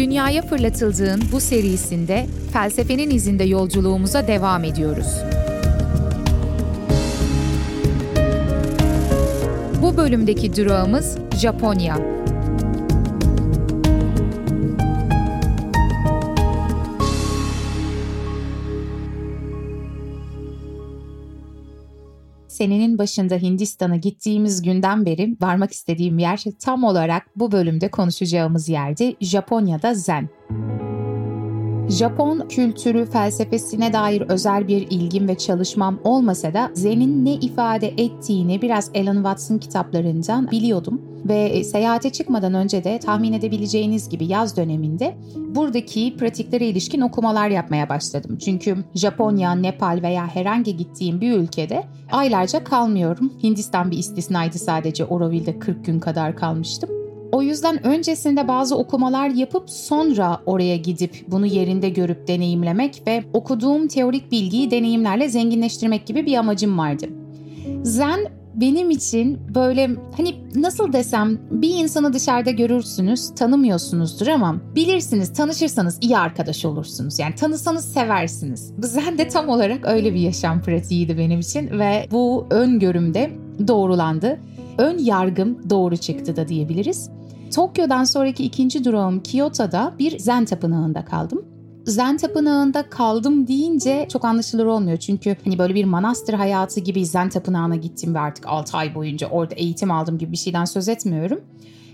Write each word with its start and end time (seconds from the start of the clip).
Dünyaya 0.00 0.42
fırlatıldığın 0.42 1.22
bu 1.32 1.40
serisinde 1.40 2.26
felsefenin 2.52 3.10
izinde 3.10 3.44
yolculuğumuza 3.44 4.26
devam 4.26 4.64
ediyoruz. 4.64 5.06
Bu 9.82 9.96
bölümdeki 9.96 10.56
durağımız 10.56 11.18
Japonya. 11.40 11.98
Senenin 22.60 22.98
başında 22.98 23.34
Hindistan'a 23.34 23.96
gittiğimiz 23.96 24.62
günden 24.62 25.06
beri 25.06 25.36
varmak 25.40 25.72
istediğim 25.72 26.18
yer 26.18 26.42
tam 26.64 26.84
olarak 26.84 27.26
bu 27.36 27.52
bölümde 27.52 27.90
konuşacağımız 27.90 28.68
yerdi. 28.68 29.16
Japonya'da 29.20 29.94
Zen. 29.94 30.28
Japon 31.90 32.48
kültürü, 32.48 33.06
felsefesine 33.06 33.92
dair 33.92 34.20
özel 34.20 34.68
bir 34.68 34.86
ilgim 34.90 35.28
ve 35.28 35.34
çalışmam 35.34 35.98
olmasa 36.04 36.54
da 36.54 36.70
Zen'in 36.74 37.24
ne 37.24 37.34
ifade 37.34 37.88
ettiğini 37.88 38.62
biraz 38.62 38.90
Alan 38.96 39.14
Watson 39.14 39.58
kitaplarından 39.58 40.50
biliyordum. 40.50 41.02
Ve 41.24 41.64
seyahate 41.64 42.10
çıkmadan 42.10 42.54
önce 42.54 42.84
de 42.84 42.98
tahmin 42.98 43.32
edebileceğiniz 43.32 44.08
gibi 44.08 44.26
yaz 44.26 44.56
döneminde 44.56 45.16
buradaki 45.36 46.16
pratiklere 46.16 46.66
ilişkin 46.66 47.00
okumalar 47.00 47.48
yapmaya 47.48 47.88
başladım. 47.88 48.38
Çünkü 48.44 48.76
Japonya, 48.94 49.54
Nepal 49.54 49.98
veya 50.02 50.26
herhangi 50.26 50.76
gittiğim 50.76 51.20
bir 51.20 51.32
ülkede 51.32 51.84
aylarca 52.12 52.64
kalmıyorum. 52.64 53.32
Hindistan 53.42 53.90
bir 53.90 53.98
istisnaydı 53.98 54.58
sadece 54.58 55.04
Oroville'de 55.04 55.58
40 55.58 55.84
gün 55.84 56.00
kadar 56.00 56.36
kalmıştım. 56.36 56.90
O 57.32 57.42
yüzden 57.42 57.86
öncesinde 57.86 58.48
bazı 58.48 58.76
okumalar 58.76 59.28
yapıp 59.28 59.70
sonra 59.70 60.40
oraya 60.46 60.76
gidip 60.76 61.24
bunu 61.28 61.46
yerinde 61.46 61.88
görüp 61.88 62.28
deneyimlemek 62.28 63.02
ve 63.06 63.24
okuduğum 63.32 63.88
teorik 63.88 64.32
bilgiyi 64.32 64.70
deneyimlerle 64.70 65.28
zenginleştirmek 65.28 66.06
gibi 66.06 66.26
bir 66.26 66.36
amacım 66.36 66.78
vardı. 66.78 67.06
Zen 67.82 68.40
benim 68.54 68.90
için 68.90 69.38
böyle 69.54 69.90
hani 70.16 70.34
nasıl 70.54 70.92
desem 70.92 71.38
bir 71.50 71.74
insanı 71.74 72.12
dışarıda 72.12 72.50
görürsünüz 72.50 73.30
tanımıyorsunuzdur 73.34 74.26
ama 74.26 74.56
bilirsiniz 74.74 75.32
tanışırsanız 75.32 75.98
iyi 76.00 76.18
arkadaş 76.18 76.64
olursunuz. 76.64 77.18
Yani 77.18 77.34
tanısanız 77.34 77.92
seversiniz. 77.92 78.72
Zen 78.78 79.18
de 79.18 79.28
tam 79.28 79.48
olarak 79.48 79.86
öyle 79.86 80.14
bir 80.14 80.20
yaşam 80.20 80.62
pratiğiydi 80.62 81.18
benim 81.18 81.40
için 81.40 81.78
ve 81.78 82.08
bu 82.10 82.46
öngörümde 82.50 83.30
doğrulandı. 83.68 84.40
Ön 84.78 84.98
yargım 84.98 85.70
doğru 85.70 85.96
çıktı 85.96 86.36
da 86.36 86.48
diyebiliriz. 86.48 87.10
Tokyo'dan 87.54 88.04
sonraki 88.04 88.44
ikinci 88.44 88.84
durağım 88.84 89.22
Kyoto'da 89.22 89.94
bir 89.98 90.18
Zen 90.18 90.44
tapınağında 90.44 91.04
kaldım. 91.04 91.44
Zen 91.84 92.16
tapınağında 92.16 92.90
kaldım 92.90 93.46
deyince 93.46 94.06
çok 94.12 94.24
anlaşılır 94.24 94.66
olmuyor. 94.66 94.96
Çünkü 94.96 95.36
hani 95.44 95.58
böyle 95.58 95.74
bir 95.74 95.84
manastır 95.84 96.34
hayatı 96.34 96.80
gibi 96.80 97.06
Zen 97.06 97.28
tapınağına 97.28 97.76
gittim 97.76 98.14
ve 98.14 98.18
artık 98.18 98.46
6 98.46 98.76
ay 98.76 98.94
boyunca 98.94 99.28
orada 99.28 99.54
eğitim 99.54 99.90
aldım 99.90 100.18
gibi 100.18 100.32
bir 100.32 100.36
şeyden 100.36 100.64
söz 100.64 100.88
etmiyorum. 100.88 101.40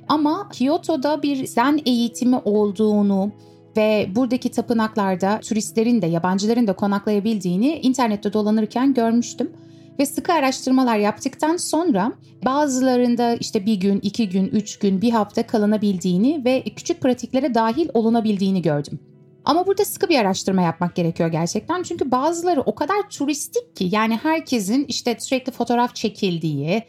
Ama 0.09 0.49
Kyoto'da 0.53 1.23
bir 1.23 1.47
Zen 1.47 1.81
eğitimi 1.87 2.37
olduğunu 2.45 3.31
ve 3.77 4.09
buradaki 4.15 4.51
tapınaklarda 4.51 5.41
turistlerin 5.41 6.03
de 6.03 6.07
yabancıların 6.07 6.67
da 6.67 6.73
konaklayabildiğini 6.73 7.79
internette 7.79 8.33
dolanırken 8.33 8.95
görmüştüm. 8.95 9.51
Ve 9.99 10.07
sıkı 10.07 10.33
araştırmalar 10.33 10.99
yaptıktan 10.99 11.57
sonra 11.57 12.13
bazılarında 12.45 13.35
işte 13.35 13.67
bir 13.67 13.75
gün, 13.75 14.01
iki 14.01 14.29
gün, 14.29 14.47
üç 14.47 14.79
gün, 14.79 15.03
bir 15.03 15.11
hafta 15.11 15.47
kalınabildiğini 15.47 16.45
ve 16.45 16.65
küçük 16.77 17.01
pratiklere 17.01 17.55
dahil 17.55 17.89
olunabildiğini 17.95 18.63
gördüm. 18.63 19.01
Ama 19.45 19.67
burada 19.67 19.85
sıkı 19.85 20.09
bir 20.09 20.19
araştırma 20.19 20.63
yapmak 20.63 20.97
gerekiyor 20.97 21.29
gerçekten. 21.29 21.83
Çünkü 21.83 22.11
bazıları 22.11 22.61
o 22.61 22.75
kadar 22.75 23.11
turistik 23.11 23.77
ki 23.77 23.89
yani 23.93 24.17
herkesin 24.17 24.85
işte 24.89 25.17
sürekli 25.21 25.53
fotoğraf 25.53 25.95
çekildiği, 25.95 26.83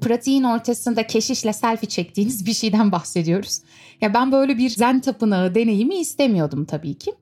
pratiğin 0.00 0.42
ortasında 0.42 1.06
keşişle 1.06 1.52
selfie 1.52 1.88
çektiğiniz 1.88 2.46
bir 2.46 2.52
şeyden 2.52 2.92
bahsediyoruz. 2.92 3.60
Ya 4.00 4.14
ben 4.14 4.32
böyle 4.32 4.58
bir 4.58 4.70
zen 4.70 5.00
tapınağı 5.00 5.54
deneyimi 5.54 5.94
istemiyordum 5.94 6.64
tabii 6.64 6.94
ki. 6.94 7.12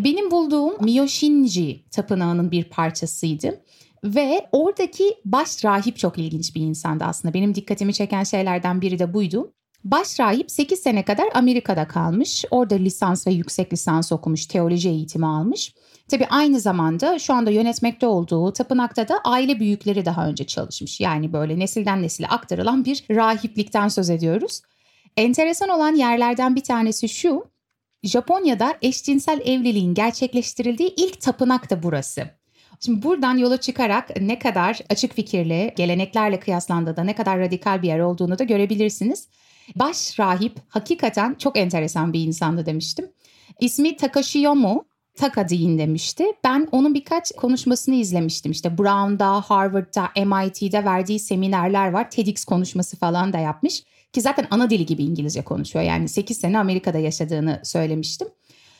Benim 0.00 0.30
bulduğum 0.30 0.84
Miyoshinji 0.84 1.84
tapınağının 1.90 2.50
bir 2.50 2.64
parçasıydı. 2.64 3.60
Ve 4.06 4.46
oradaki 4.52 5.16
baş 5.24 5.64
rahip 5.64 5.96
çok 5.96 6.18
ilginç 6.18 6.54
bir 6.54 6.60
insandı 6.60 7.04
aslında. 7.04 7.34
Benim 7.34 7.54
dikkatimi 7.54 7.94
çeken 7.94 8.24
şeylerden 8.24 8.80
biri 8.80 8.98
de 8.98 9.14
buydu. 9.14 9.52
Baş 9.84 10.20
rahip 10.20 10.50
8 10.50 10.80
sene 10.80 11.04
kadar 11.04 11.28
Amerika'da 11.34 11.88
kalmış. 11.88 12.44
Orada 12.50 12.74
lisans 12.74 13.26
ve 13.26 13.30
yüksek 13.30 13.72
lisans 13.72 14.12
okumuş, 14.12 14.46
teoloji 14.46 14.88
eğitimi 14.88 15.26
almış. 15.26 15.74
Tabii 16.08 16.26
aynı 16.26 16.60
zamanda 16.60 17.18
şu 17.18 17.34
anda 17.34 17.50
yönetmekte 17.50 18.06
olduğu 18.06 18.52
tapınakta 18.52 19.08
da 19.08 19.20
aile 19.24 19.60
büyükleri 19.60 20.04
daha 20.04 20.28
önce 20.28 20.44
çalışmış. 20.44 21.00
Yani 21.00 21.32
böyle 21.32 21.58
nesilden 21.58 22.02
nesile 22.02 22.26
aktarılan 22.26 22.84
bir 22.84 23.04
rahiplikten 23.10 23.88
söz 23.88 24.10
ediyoruz. 24.10 24.60
Enteresan 25.16 25.68
olan 25.68 25.94
yerlerden 25.94 26.56
bir 26.56 26.64
tanesi 26.64 27.08
şu. 27.08 27.44
Japonya'da 28.02 28.74
eşcinsel 28.82 29.40
evliliğin 29.44 29.94
gerçekleştirildiği 29.94 30.94
ilk 30.96 31.20
tapınak 31.20 31.70
da 31.70 31.82
burası. 31.82 32.35
Şimdi 32.80 33.02
buradan 33.02 33.36
yola 33.38 33.56
çıkarak 33.56 34.20
ne 34.20 34.38
kadar 34.38 34.78
açık 34.90 35.14
fikirli, 35.14 35.72
geleneklerle 35.76 36.40
kıyaslandığında 36.40 37.04
ne 37.04 37.14
kadar 37.14 37.38
radikal 37.38 37.82
bir 37.82 37.88
yer 37.88 37.98
olduğunu 37.98 38.38
da 38.38 38.44
görebilirsiniz. 38.44 39.28
Baş 39.76 40.20
rahip 40.20 40.58
hakikaten 40.68 41.34
çok 41.34 41.58
enteresan 41.58 42.12
bir 42.12 42.20
insandı 42.20 42.66
demiştim. 42.66 43.10
İsmi 43.60 43.96
Takashiyomu, 43.96 44.84
Taka 45.16 45.48
deyin 45.48 45.78
demişti. 45.78 46.24
Ben 46.44 46.68
onun 46.72 46.94
birkaç 46.94 47.32
konuşmasını 47.32 47.94
izlemiştim. 47.94 48.52
İşte 48.52 48.78
Brown'da, 48.78 49.40
Harvard'da, 49.40 50.10
MIT'de 50.24 50.84
verdiği 50.84 51.18
seminerler 51.18 51.90
var. 51.90 52.10
TEDx 52.10 52.44
konuşması 52.44 52.96
falan 52.96 53.32
da 53.32 53.38
yapmış. 53.38 53.82
Ki 54.12 54.20
zaten 54.20 54.46
ana 54.50 54.70
dili 54.70 54.86
gibi 54.86 55.02
İngilizce 55.02 55.42
konuşuyor. 55.42 55.84
Yani 55.84 56.08
8 56.08 56.38
sene 56.38 56.58
Amerika'da 56.58 56.98
yaşadığını 56.98 57.60
söylemiştim 57.64 58.28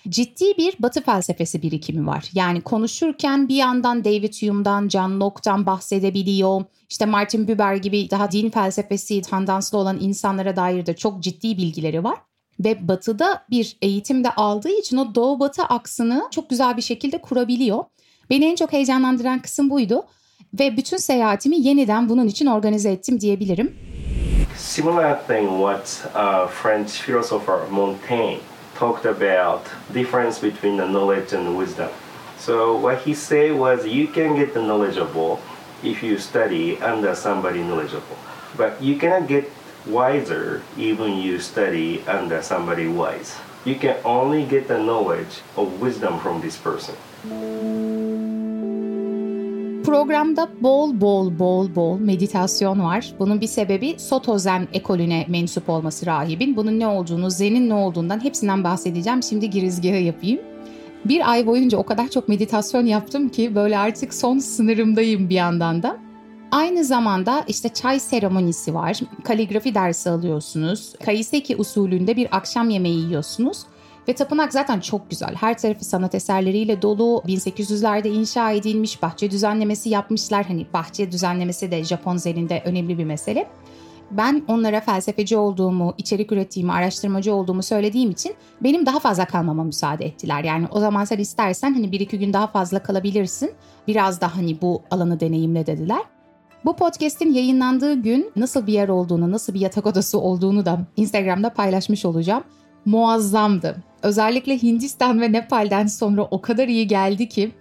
ciddi 0.09 0.57
bir 0.57 0.77
batı 0.79 1.03
felsefesi 1.03 1.63
birikimi 1.63 2.07
var. 2.07 2.31
Yani 2.35 2.61
konuşurken 2.61 3.49
bir 3.49 3.57
yandan 3.57 4.05
David 4.05 4.35
Hume'dan, 4.43 4.89
John 4.89 5.21
Locke'dan 5.21 5.67
bahsedebiliyor. 5.67 6.65
İşte 6.89 7.07
Martin 7.07 7.49
Buber 7.49 7.75
gibi 7.75 8.11
daha 8.11 8.31
din 8.31 8.51
felsefesi 8.51 9.23
tandanslı 9.23 9.79
olan 9.79 9.99
insanlara 10.01 10.57
dair 10.57 10.87
de 10.87 10.97
çok 10.97 11.23
ciddi 11.23 11.57
bilgileri 11.57 12.05
var. 12.05 12.19
Ve 12.61 12.89
batıda 12.89 13.45
bir 13.51 13.77
eğitimde 13.83 14.31
aldığı 14.31 14.79
için 14.79 14.97
o 14.97 15.15
doğu 15.15 15.41
batı 15.41 15.63
aksını 15.63 16.23
çok 16.31 16.51
güzel 16.51 16.77
bir 16.77 16.83
şekilde 16.83 17.19
kurabiliyor. 17.19 17.85
Beni 18.31 18.45
en 18.45 18.57
çok 18.57 18.73
heyecanlandıran 18.73 19.39
kısım 19.39 19.71
buydu. 19.71 20.05
Ve 20.59 20.77
bütün 20.77 20.97
seyahatimi 20.97 21.61
yeniden 21.61 22.09
bunun 22.09 22.27
için 22.27 22.47
organize 22.47 22.91
ettim 22.91 23.21
diyebilirim. 23.21 23.77
Similar 24.57 25.27
thing 25.27 25.49
what 25.49 26.07
uh, 26.15 26.49
French 26.51 26.91
philosopher 26.91 27.59
Montaigne 27.71 28.39
talked 28.77 29.07
about 29.07 29.65
difference 29.93 30.39
between 30.39 30.77
the 30.77 30.87
knowledge 30.87 31.33
and 31.33 31.57
wisdom. 31.57 31.91
So 32.39 32.77
what 32.77 33.03
he 33.03 33.15
said 33.15 33.57
was 33.57 33.87
you 33.87 34.07
can 34.09 34.37
get 34.37 34.53
the 34.53 34.63
knowledgeable 34.63 35.41
if 35.83 36.03
you 36.03 36.19
study 36.19 36.79
under 36.81 37.15
somebody 37.15 37.63
knowledgeable, 37.63 38.19
but 38.57 38.81
you 38.81 38.99
cannot 38.99 39.29
get 39.29 39.51
wiser 39.87 40.63
even 40.77 41.17
you 41.17 41.41
study 41.41 42.03
under 42.07 42.43
somebody 42.43 42.89
wise. 42.89 43.37
You 43.65 43.77
can 43.77 43.97
only 44.05 44.45
get 44.45 44.69
the 44.69 44.79
knowledge 44.79 45.41
of 45.57 45.81
wisdom 45.81 46.21
from 46.21 46.41
this 46.41 46.57
person. 46.57 46.95
Programda 49.87 50.49
bol 50.61 51.01
bol 51.01 51.39
bol 51.39 51.75
bol 51.75 51.99
meditasyon 51.99 52.85
var. 52.85 53.13
Bunun 53.19 53.41
bir 53.41 53.47
sebebi 53.47 53.95
Soto 53.99 54.39
Zen 54.39 54.69
ekolüne 54.73 55.27
mensup 55.29 55.69
olması 55.69 56.07
rahibin. 56.07 56.57
Bunun 56.57 56.79
ne 56.79 56.87
olduğunu, 56.87 57.31
Zen'in 57.31 57.69
ne 57.69 57.75
olduğundan 57.75 58.25
hepsinden 58.25 58.65
bahsedeceğim. 58.65 59.23
Şimdi 59.23 59.51
girizgahı 59.51 59.97
yapayım. 59.97 60.41
Bir 61.05 61.31
ay 61.31 61.47
boyunca 61.47 61.79
o 61.79 61.83
kadar 61.83 62.09
çok 62.09 62.29
meditasyon 62.29 62.87
yaptım 62.87 63.29
ki 63.29 63.55
böyle 63.55 63.79
artık 63.79 64.15
son 64.15 64.39
sınırımdayım 64.39 65.29
bir 65.29 65.35
yandan 65.35 65.83
da. 65.83 65.97
Aynı 66.51 66.85
zamanda 66.85 67.45
işte 67.49 67.69
çay 67.69 68.01
seremonisi 68.01 68.75
var, 68.75 69.01
kaligrafi 69.25 69.75
dersi 69.75 70.11
alıyorsunuz, 70.11 70.93
kaiseki 71.05 71.57
usulünde 71.57 72.17
bir 72.17 72.37
akşam 72.37 72.71
yemeği 72.71 73.05
yiyorsunuz. 73.05 73.59
Ve 74.09 74.15
tapınak 74.15 74.53
zaten 74.53 74.81
çok 74.81 75.11
güzel. 75.11 75.35
Her 75.35 75.59
tarafı 75.59 75.85
sanat 75.85 76.15
eserleriyle 76.15 76.83
dolu. 76.83 77.23
1800'lerde 77.27 78.09
inşa 78.09 78.51
edilmiş, 78.51 79.03
bahçe 79.03 79.31
düzenlemesi 79.31 79.89
yapmışlar. 79.89 80.45
Hani 80.45 80.67
bahçe 80.73 81.13
düzenlemesi 81.13 81.71
de 81.71 81.85
Japon 81.85 82.17
zeninde 82.17 82.63
önemli 82.65 82.99
bir 82.99 83.05
mesele. 83.05 83.49
Ben 84.11 84.43
onlara 84.49 84.81
felsefeci 84.81 85.37
olduğumu, 85.37 85.95
içerik 85.99 86.33
ürettiğimi, 86.33 86.73
araştırmacı 86.73 87.35
olduğumu 87.35 87.63
söylediğim 87.63 88.11
için 88.11 88.35
benim 88.61 88.87
daha 88.87 89.01
fazla 89.01 89.25
kalmama 89.25 89.65
müsaade 89.65 90.05
ettiler. 90.05 90.45
Yani 90.45 90.67
o 90.71 90.81
zaman 90.81 91.05
sen 91.05 91.19
istersen 91.19 91.75
hani 91.75 91.93
bir 91.93 92.01
iki 92.01 92.19
gün 92.19 92.33
daha 92.33 92.47
fazla 92.47 92.83
kalabilirsin. 92.83 93.53
Biraz 93.89 94.21
da 94.21 94.37
hani 94.37 94.61
bu 94.61 94.83
alanı 94.91 95.21
deneyimle 95.21 95.67
dediler. 95.67 96.03
Bu 96.65 96.77
podcast'in 96.77 97.33
yayınlandığı 97.33 97.95
gün 97.95 98.33
nasıl 98.37 98.67
bir 98.67 98.73
yer 98.73 98.89
olduğunu, 98.89 99.31
nasıl 99.31 99.55
bir 99.55 99.61
yatak 99.61 99.87
odası 99.87 100.21
olduğunu 100.21 100.67
da 100.67 100.81
Instagram'da 100.97 101.51
paylaşmış 101.51 102.05
olacağım. 102.05 102.45
Muazzamdı. 102.87 103.77
Özellikle 104.03 104.63
Hindistan 104.63 105.21
ve 105.21 105.33
Nepal'den 105.33 105.87
sonra 105.87 106.23
o 106.23 106.41
kadar 106.41 106.69
iyi 106.69 106.87
geldi 106.87 107.29
ki 107.29 107.53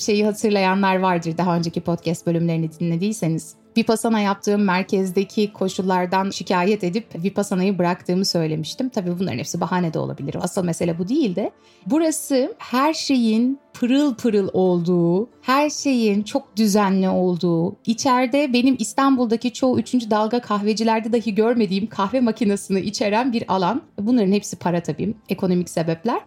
şeyi 0.00 0.24
hatırlayanlar 0.24 0.98
vardır 0.98 1.38
daha 1.38 1.56
önceki 1.56 1.80
podcast 1.80 2.26
bölümlerini 2.26 2.70
dinlediyseniz. 2.80 3.54
Vipassana 3.76 4.20
yaptığım 4.20 4.64
merkezdeki 4.64 5.52
koşullardan 5.52 6.30
şikayet 6.30 6.84
edip 6.84 7.24
Vipassana'yı 7.24 7.78
bıraktığımı 7.78 8.24
söylemiştim. 8.24 8.88
Tabii 8.88 9.18
bunların 9.18 9.38
hepsi 9.38 9.60
bahane 9.60 9.94
de 9.94 9.98
olabilir. 9.98 10.36
Asıl 10.40 10.64
mesele 10.64 10.98
bu 10.98 11.08
değil 11.08 11.36
de. 11.36 11.50
Burası 11.86 12.54
her 12.58 12.94
şeyin 12.94 13.58
pırıl 13.74 14.14
pırıl 14.14 14.48
olduğu, 14.52 15.28
her 15.42 15.70
şeyin 15.70 16.22
çok 16.22 16.56
düzenli 16.56 17.08
olduğu, 17.08 17.76
içeride 17.86 18.52
benim 18.52 18.76
İstanbul'daki 18.78 19.52
çoğu 19.52 19.78
üçüncü 19.78 20.10
dalga 20.10 20.40
kahvecilerde 20.40 21.12
dahi 21.12 21.34
görmediğim 21.34 21.86
kahve 21.86 22.20
makinesini 22.20 22.80
içeren 22.80 23.32
bir 23.32 23.44
alan. 23.48 23.82
Bunların 24.00 24.32
hepsi 24.32 24.56
para 24.56 24.82
tabii, 24.82 25.14
ekonomik 25.28 25.70
sebepler. 25.70 26.20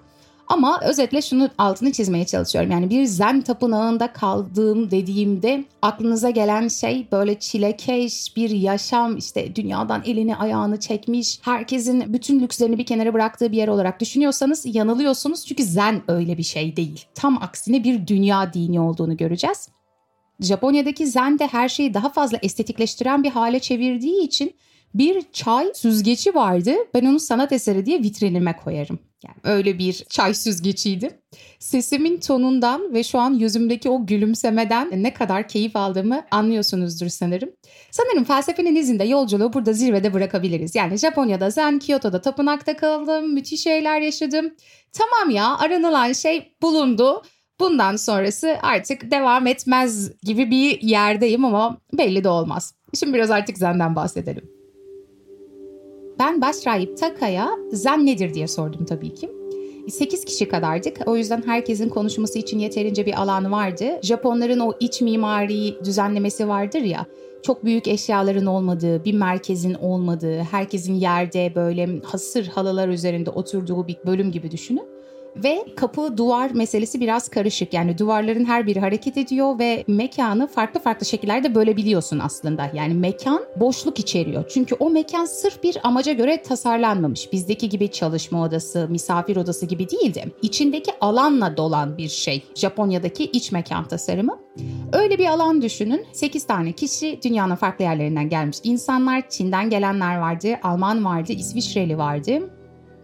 Ama 0.50 0.80
özetle 0.84 1.22
şunu 1.22 1.50
altını 1.58 1.92
çizmeye 1.92 2.26
çalışıyorum. 2.26 2.72
Yani 2.72 2.90
bir 2.90 3.06
zen 3.06 3.42
tapınağında 3.42 4.14
kaldığım 4.14 4.92
dediğimde 4.92 5.66
aklınıza 5.82 6.30
gelen 6.30 6.68
şey 6.68 7.08
böyle 7.12 7.40
çilekeş 7.40 8.36
bir 8.36 8.50
yaşam 8.50 9.18
işte 9.18 9.56
dünyadan 9.56 10.04
elini 10.06 10.36
ayağını 10.36 10.80
çekmiş 10.80 11.40
herkesin 11.42 12.14
bütün 12.14 12.40
lükslerini 12.40 12.78
bir 12.78 12.86
kenara 12.86 13.14
bıraktığı 13.14 13.52
bir 13.52 13.58
yer 13.58 13.68
olarak 13.68 14.00
düşünüyorsanız 14.00 14.76
yanılıyorsunuz. 14.76 15.46
Çünkü 15.46 15.64
zen 15.64 16.02
öyle 16.08 16.38
bir 16.38 16.44
şey 16.44 16.76
değil. 16.76 17.06
Tam 17.16 17.38
aksine 17.38 17.84
bir 17.84 18.08
dünya 18.08 18.54
dini 18.54 18.80
olduğunu 18.80 19.18
göreceğiz. 19.18 19.70
Japonya'daki 20.40 21.08
zen 21.08 21.40
de 21.40 21.48
her 21.48 21.70
şeyi 21.70 21.94
daha 21.94 22.10
fazla 22.10 22.38
estetikleştiren 22.42 23.24
bir 23.24 23.30
hale 23.30 23.60
çevirdiği 23.60 24.24
için 24.24 24.54
bir 24.94 25.24
çay 25.34 25.72
süzgeci 25.74 26.36
vardı. 26.36 26.74
Ben 26.94 27.06
onu 27.06 27.20
sanat 27.20 27.52
eseri 27.52 27.86
diye 27.86 28.00
vitrinime 28.00 28.56
koyarım. 28.56 29.00
Yani 29.26 29.56
öyle 29.56 29.80
bir 29.80 29.94
çay 30.10 30.34
süzgeciydi. 30.34 31.20
Sesimin 31.60 32.18
tonundan 32.18 32.94
ve 32.94 33.04
şu 33.04 33.20
an 33.20 33.34
yüzümdeki 33.34 33.90
o 33.90 34.06
gülümsemeden 34.06 35.04
ne 35.04 35.14
kadar 35.14 35.48
keyif 35.48 35.76
aldığımı 35.76 36.26
anlıyorsunuzdur 36.32 37.08
sanırım. 37.08 37.50
Sanırım 37.92 38.24
felsefenin 38.24 38.76
izinde 38.76 39.04
yolculuğu 39.04 39.54
burada 39.54 39.74
zirvede 39.74 40.14
bırakabiliriz. 40.14 40.76
Yani 40.76 40.98
Japonya'da 40.98 41.50
Zen, 41.50 41.80
Kyoto'da 41.80 42.22
tapınakta 42.22 42.78
kaldım, 42.78 43.34
müthiş 43.34 43.64
şeyler 43.64 44.02
yaşadım. 44.02 44.54
Tamam 44.94 45.36
ya 45.36 45.58
aranılan 45.58 46.14
şey 46.14 46.56
bulundu. 46.62 47.22
Bundan 47.60 47.96
sonrası 47.96 48.58
artık 48.62 49.12
devam 49.12 49.48
etmez 49.48 50.22
gibi 50.22 50.52
bir 50.52 50.82
yerdeyim 50.82 51.46
ama 51.46 51.78
belli 51.94 52.24
de 52.24 52.30
olmaz. 52.30 52.74
Şimdi 53.00 53.14
biraz 53.14 53.32
artık 53.32 53.58
Zen'den 53.58 53.96
bahsedelim. 53.96 54.57
Ben 56.20 56.42
başrahip 56.42 56.98
Taka'ya 56.98 57.50
zen 57.72 58.06
nedir 58.06 58.34
diye 58.34 58.48
sordum 58.48 58.86
tabii 58.86 59.14
ki. 59.14 59.30
8 59.90 60.26
kişi 60.26 60.48
kadardık. 60.48 60.98
O 61.06 61.16
yüzden 61.16 61.44
herkesin 61.46 61.90
konuşması 61.90 62.40
için 62.40 62.60
yeterince 62.60 63.06
bir 63.06 63.22
alan 63.22 63.52
vardı. 63.52 63.86
Japonların 64.02 64.60
o 64.60 64.74
iç 64.80 65.02
mimari 65.02 65.86
düzenlemesi 65.86 66.48
vardır 66.48 66.82
ya. 66.82 67.06
Çok 67.44 67.66
büyük 67.66 67.88
eşyaların 67.88 68.46
olmadığı, 68.46 69.06
bir 69.06 69.14
merkezin 69.14 69.74
olmadığı, 69.74 70.40
herkesin 70.40 70.94
yerde 70.94 71.52
böyle 71.56 72.00
hasır 72.04 72.48
halılar 72.48 72.88
üzerinde 72.90 73.30
oturduğu 73.30 73.88
bir 73.88 73.98
bölüm 74.06 74.32
gibi 74.32 74.52
düşünün. 74.52 74.97
Ve 75.36 75.66
kapı 75.76 76.18
duvar 76.18 76.52
meselesi 76.52 77.00
biraz 77.00 77.30
karışık. 77.30 77.74
Yani 77.74 77.98
duvarların 77.98 78.46
her 78.46 78.68
biri 78.68 78.80
hareket 78.80 79.18
ediyor 79.18 79.60
ve 79.60 79.84
mekanı 79.88 80.48
farklı 80.48 80.80
farklı 80.80 81.06
şekillerde 81.06 81.56
bölebiliyorsun 81.56 82.20
aslında. 82.20 82.72
Yani 82.74 82.94
mekan 82.94 83.42
boşluk 83.56 84.00
içeriyor. 84.00 84.44
Çünkü 84.50 84.76
o 84.76 84.90
mekan 84.90 85.26
sırf 85.26 85.64
bir 85.64 85.78
amaca 85.84 86.14
göre 86.14 86.42
tasarlanmamış. 86.42 87.34
Bizdeki 87.34 87.70
gibi 87.70 87.92
çalışma 87.92 88.44
odası, 88.44 88.88
misafir 88.90 89.36
odası 89.36 89.66
gibi 89.66 89.90
değildi. 89.90 90.32
İçindeki 90.42 90.92
alanla 91.02 91.58
dolan 91.58 91.98
bir 91.98 92.10
şey. 92.10 92.44
Japonya'daki 92.56 93.24
iç 93.24 93.52
mekan 93.52 93.88
tasarımı. 93.88 94.40
Öyle 94.94 95.20
bir 95.20 95.26
alan 95.26 95.62
düşünün. 95.62 96.06
8 96.14 96.48
tane 96.48 96.72
kişi 96.72 97.20
dünyanın 97.24 97.56
farklı 97.56 97.86
yerlerinden 97.86 98.30
gelmiş 98.30 98.58
insanlar. 98.64 99.30
Çin'den 99.30 99.70
gelenler 99.70 100.18
vardı, 100.18 100.48
Alman 100.64 101.06
vardı, 101.06 101.34
İsviçreli 101.34 101.98
vardı. 101.98 102.50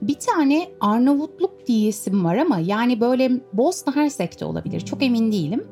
Bir 0.08 0.14
tane 0.14 0.68
Arnavutluk 0.80 1.68
diye 1.68 1.90
isim 1.90 2.26
var 2.26 2.38
ama 2.38 2.60
yani 2.60 3.00
böyle 3.00 3.32
Bosna 3.54 3.96
Hersek'te 3.96 4.46
olabilir. 4.46 4.80
Çok 4.80 5.04
emin 5.04 5.32
değilim. 5.32 5.68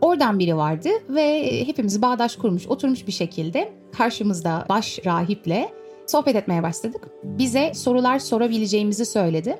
Oradan 0.00 0.38
biri 0.38 0.56
vardı 0.56 0.88
ve 1.08 1.50
hepimiz 1.66 2.02
bağdaş 2.02 2.36
kurmuş, 2.36 2.66
oturmuş 2.68 3.06
bir 3.06 3.12
şekilde 3.12 3.72
karşımızda 3.98 4.66
baş 4.68 4.98
rahiple 5.06 5.68
sohbet 6.06 6.36
etmeye 6.36 6.62
başladık. 6.62 7.08
Bize 7.22 7.72
sorular 7.74 8.18
sorabileceğimizi 8.18 9.06
söyledi. 9.06 9.58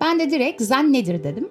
Ben 0.00 0.18
de 0.18 0.30
direkt 0.30 0.62
zen 0.62 0.92
nedir 0.92 1.24
dedim. 1.24 1.48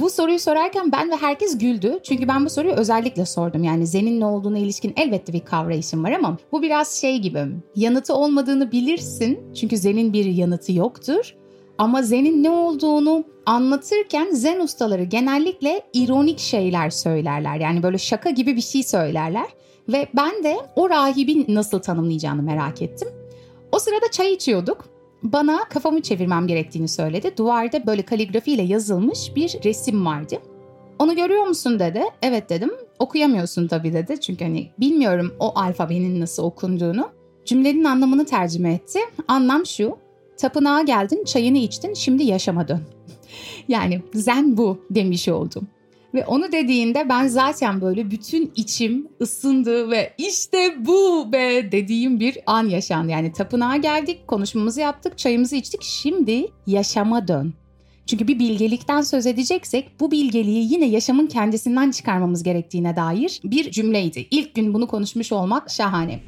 Bu 0.00 0.10
soruyu 0.10 0.38
sorarken 0.38 0.92
ben 0.92 1.10
ve 1.10 1.16
herkes 1.16 1.58
güldü. 1.58 1.98
Çünkü 2.02 2.28
ben 2.28 2.44
bu 2.44 2.50
soruyu 2.50 2.74
özellikle 2.74 3.26
sordum. 3.26 3.64
Yani 3.64 3.86
Zen'in 3.86 4.20
ne 4.20 4.26
olduğuna 4.26 4.58
ilişkin 4.58 4.92
elbette 4.96 5.32
bir 5.32 5.40
kavrayışım 5.40 6.04
var 6.04 6.12
ama 6.12 6.38
bu 6.52 6.62
biraz 6.62 7.00
şey 7.00 7.18
gibi. 7.18 7.46
Yanıtı 7.76 8.14
olmadığını 8.14 8.72
bilirsin. 8.72 9.38
Çünkü 9.54 9.76
Zen'in 9.76 10.12
bir 10.12 10.24
yanıtı 10.24 10.72
yoktur. 10.72 11.36
Ama 11.80 12.02
Zen'in 12.02 12.42
ne 12.42 12.50
olduğunu 12.50 13.24
anlatırken 13.46 14.30
Zen 14.30 14.60
ustaları 14.60 15.04
genellikle 15.04 15.82
ironik 15.92 16.38
şeyler 16.38 16.90
söylerler. 16.90 17.56
Yani 17.56 17.82
böyle 17.82 17.98
şaka 17.98 18.30
gibi 18.30 18.56
bir 18.56 18.60
şey 18.60 18.82
söylerler. 18.82 19.46
Ve 19.88 20.08
ben 20.16 20.44
de 20.44 20.56
o 20.76 20.90
rahibin 20.90 21.44
nasıl 21.48 21.78
tanımlayacağını 21.78 22.42
merak 22.42 22.82
ettim. 22.82 23.08
O 23.72 23.78
sırada 23.78 24.10
çay 24.10 24.32
içiyorduk. 24.32 24.84
Bana 25.22 25.58
kafamı 25.64 26.02
çevirmem 26.02 26.46
gerektiğini 26.46 26.88
söyledi. 26.88 27.36
Duvarda 27.36 27.86
böyle 27.86 28.02
kaligrafiyle 28.02 28.62
yazılmış 28.62 29.36
bir 29.36 29.58
resim 29.64 30.06
vardı. 30.06 30.38
Onu 30.98 31.16
görüyor 31.16 31.46
musun 31.46 31.78
dedi. 31.78 32.02
Evet 32.22 32.50
dedim. 32.50 32.72
Okuyamıyorsun 32.98 33.68
tabii 33.68 33.92
dedi. 33.92 34.20
Çünkü 34.20 34.44
hani 34.44 34.70
bilmiyorum 34.80 35.34
o 35.38 35.52
alfabenin 35.58 36.20
nasıl 36.20 36.42
okunduğunu. 36.42 37.08
Cümlenin 37.44 37.84
anlamını 37.84 38.26
tercüme 38.26 38.74
etti. 38.74 38.98
Anlam 39.28 39.66
şu. 39.66 40.09
Tapınağa 40.40 40.82
geldin, 40.82 41.24
çayını 41.24 41.58
içtin, 41.58 41.94
şimdi 41.94 42.24
yaşama 42.24 42.68
dön. 42.68 42.80
yani 43.68 44.02
zen 44.14 44.56
bu 44.56 44.84
demiş 44.90 45.28
oldum. 45.28 45.68
Ve 46.14 46.26
onu 46.26 46.52
dediğinde 46.52 47.08
ben 47.08 47.26
zaten 47.26 47.80
böyle 47.80 48.10
bütün 48.10 48.52
içim 48.56 49.08
ısındı 49.20 49.90
ve 49.90 50.12
işte 50.18 50.86
bu 50.86 51.32
be 51.32 51.72
dediğim 51.72 52.20
bir 52.20 52.38
an 52.46 52.68
yaşandı. 52.68 53.10
Yani 53.10 53.32
tapınağa 53.32 53.76
geldik, 53.76 54.26
konuşmamızı 54.28 54.80
yaptık, 54.80 55.18
çayımızı 55.18 55.56
içtik. 55.56 55.82
Şimdi 55.82 56.46
yaşama 56.66 57.28
dön. 57.28 57.54
Çünkü 58.06 58.28
bir 58.28 58.38
bilgelikten 58.38 59.00
söz 59.00 59.26
edeceksek 59.26 59.90
bu 60.00 60.10
bilgeliği 60.10 60.72
yine 60.72 60.86
yaşamın 60.86 61.26
kendisinden 61.26 61.90
çıkarmamız 61.90 62.42
gerektiğine 62.42 62.96
dair 62.96 63.40
bir 63.44 63.70
cümleydi. 63.70 64.26
İlk 64.30 64.54
gün 64.54 64.74
bunu 64.74 64.86
konuşmuş 64.86 65.32
olmak 65.32 65.70
şahane. 65.70 66.20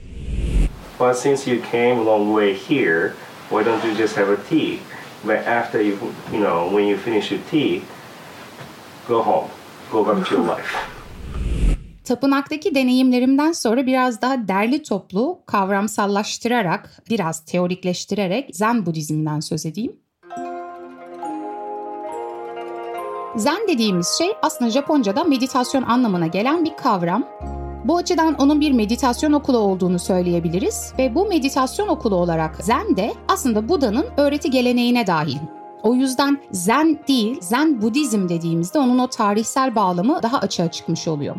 But 1.01 1.17
since 1.17 1.51
you 1.51 1.61
came 1.73 2.01
a 2.01 2.05
long 2.07 2.41
way 2.41 2.79
here, 2.79 3.13
why 3.53 3.65
don't 3.65 3.85
you 3.85 3.95
just 3.95 4.17
have 4.17 4.33
a 4.33 4.37
tea? 4.49 4.79
But 5.25 5.47
after 5.47 5.81
you, 5.81 5.99
you 6.33 6.41
know, 6.41 6.69
when 6.75 6.87
you 6.87 6.97
finish 6.97 7.31
your 7.31 7.41
tea, 7.51 7.83
go 9.09 9.23
home, 9.23 9.49
go 9.93 10.05
back 10.05 10.29
to 10.29 10.35
your 10.35 10.45
life. 10.45 10.77
Tapınaktaki 12.05 12.75
deneyimlerimden 12.75 13.53
sonra 13.53 13.87
biraz 13.87 14.23
daha 14.23 14.49
derli 14.49 14.83
toplu, 14.83 15.39
kavramsallaştırarak, 15.47 17.03
biraz 17.11 17.45
teorikleştirerek 17.45 18.57
Zen 18.57 18.87
Budizm'den 18.87 19.41
söz 19.41 19.67
edeyim. 19.67 19.97
Zen 23.37 23.69
dediğimiz 23.69 24.09
şey 24.19 24.29
aslında 24.43 24.71
Japonca'da 24.71 25.25
meditasyon 25.25 25.83
anlamına 25.83 26.27
gelen 26.27 26.65
bir 26.65 26.77
kavram. 26.77 27.29
Bu 27.85 27.97
açıdan 27.97 28.35
onun 28.35 28.61
bir 28.61 28.73
meditasyon 28.73 29.33
okulu 29.33 29.59
olduğunu 29.59 29.99
söyleyebiliriz 29.99 30.93
ve 30.99 31.15
bu 31.15 31.27
meditasyon 31.27 31.89
okulu 31.89 32.15
olarak 32.15 32.57
Zen 32.57 32.97
de 32.97 33.15
aslında 33.29 33.69
Buda'nın 33.69 34.07
öğreti 34.17 34.51
geleneğine 34.51 35.07
dahil. 35.07 35.39
O 35.83 35.95
yüzden 35.95 36.39
Zen 36.51 36.99
değil, 37.09 37.41
Zen 37.41 37.83
Budizm 37.83 38.29
dediğimizde 38.29 38.79
onun 38.79 38.99
o 38.99 39.07
tarihsel 39.07 39.75
bağlamı 39.75 40.23
daha 40.23 40.39
açığa 40.39 40.71
çıkmış 40.71 41.09
oluyor. 41.09 41.37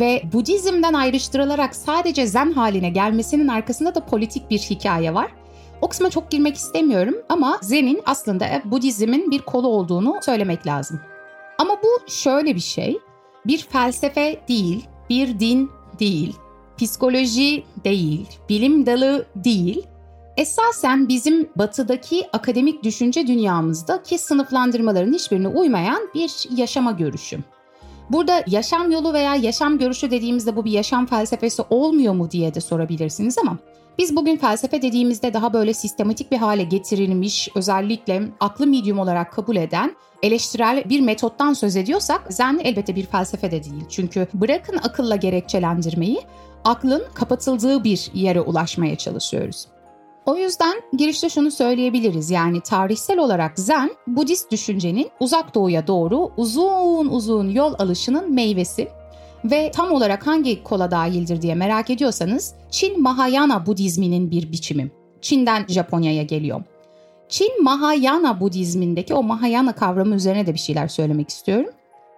Ve 0.00 0.22
Budizm'den 0.32 0.92
ayrıştırılarak 0.92 1.76
sadece 1.76 2.26
Zen 2.26 2.52
haline 2.52 2.90
gelmesinin 2.90 3.48
arkasında 3.48 3.94
da 3.94 4.06
politik 4.06 4.50
bir 4.50 4.58
hikaye 4.58 5.14
var. 5.14 5.30
O 5.82 5.88
kısma 5.88 6.10
çok 6.10 6.30
girmek 6.30 6.56
istemiyorum 6.56 7.14
ama 7.28 7.58
Zen'in 7.62 8.00
aslında 8.06 8.46
Budizm'in 8.64 9.30
bir 9.30 9.38
kolu 9.38 9.68
olduğunu 9.68 10.14
söylemek 10.22 10.66
lazım. 10.66 11.00
Ama 11.58 11.74
bu 11.82 12.10
şöyle 12.10 12.54
bir 12.54 12.60
şey, 12.60 12.98
bir 13.46 13.58
felsefe 13.58 14.40
değil, 14.48 14.86
bir 15.10 15.40
din 15.40 15.70
değil, 16.00 16.36
psikoloji 16.78 17.64
değil, 17.84 18.26
bilim 18.48 18.86
dalı 18.86 19.26
değil. 19.36 19.82
Esasen 20.36 21.08
bizim 21.08 21.48
batıdaki 21.56 22.28
akademik 22.32 22.84
düşünce 22.84 23.26
dünyamızdaki 23.26 24.18
sınıflandırmaların 24.18 25.12
hiçbirine 25.12 25.48
uymayan 25.48 26.10
bir 26.14 26.56
yaşama 26.56 26.92
görüşü. 26.92 27.38
Burada 28.10 28.44
yaşam 28.46 28.90
yolu 28.90 29.12
veya 29.12 29.34
yaşam 29.34 29.78
görüşü 29.78 30.10
dediğimizde 30.10 30.56
bu 30.56 30.64
bir 30.64 30.70
yaşam 30.70 31.06
felsefesi 31.06 31.62
olmuyor 31.70 32.14
mu 32.14 32.30
diye 32.30 32.54
de 32.54 32.60
sorabilirsiniz 32.60 33.38
ama 33.38 33.58
biz 33.98 34.16
bugün 34.16 34.36
felsefe 34.36 34.82
dediğimizde 34.82 35.34
daha 35.34 35.52
böyle 35.52 35.74
sistematik 35.74 36.32
bir 36.32 36.36
hale 36.36 36.62
getirilmiş, 36.62 37.48
özellikle 37.54 38.22
aklı 38.40 38.66
medium 38.66 38.98
olarak 38.98 39.32
kabul 39.32 39.56
eden 39.56 39.96
eleştirel 40.22 40.84
bir 40.88 41.00
metottan 41.00 41.52
söz 41.52 41.76
ediyorsak 41.76 42.26
Zen 42.32 42.60
elbette 42.64 42.96
bir 42.96 43.06
felsefe 43.06 43.50
de 43.50 43.64
değil. 43.64 43.84
Çünkü 43.88 44.28
bırakın 44.34 44.76
akılla 44.76 45.16
gerekçelendirmeyi, 45.16 46.20
aklın 46.64 47.02
kapatıldığı 47.14 47.84
bir 47.84 48.10
yere 48.14 48.40
ulaşmaya 48.40 48.96
çalışıyoruz. 48.96 49.66
O 50.26 50.36
yüzden 50.36 50.82
girişte 50.96 51.28
şunu 51.28 51.50
söyleyebiliriz 51.50 52.30
yani 52.30 52.60
tarihsel 52.60 53.18
olarak 53.18 53.58
Zen, 53.58 53.90
Budist 54.06 54.52
düşüncenin 54.52 55.10
uzak 55.20 55.54
doğuya 55.54 55.86
doğru 55.86 56.30
uzun 56.36 57.08
uzun 57.08 57.48
yol 57.50 57.74
alışının 57.78 58.34
meyvesi 58.34 58.88
ve 59.44 59.70
tam 59.70 59.92
olarak 59.92 60.26
hangi 60.26 60.62
kola 60.62 60.90
dahildir 60.90 61.42
diye 61.42 61.54
merak 61.54 61.90
ediyorsanız 61.90 62.54
Çin 62.70 63.02
Mahayana 63.02 63.66
Budizminin 63.66 64.30
bir 64.30 64.52
biçimi. 64.52 64.90
Çin'den 65.20 65.64
Japonya'ya 65.68 66.22
geliyor. 66.22 66.62
Çin 67.28 67.64
Mahayana 67.64 68.40
Budizmindeki 68.40 69.14
o 69.14 69.22
Mahayana 69.22 69.72
kavramı 69.72 70.14
üzerine 70.14 70.46
de 70.46 70.54
bir 70.54 70.58
şeyler 70.58 70.88
söylemek 70.88 71.28
istiyorum. 71.28 71.70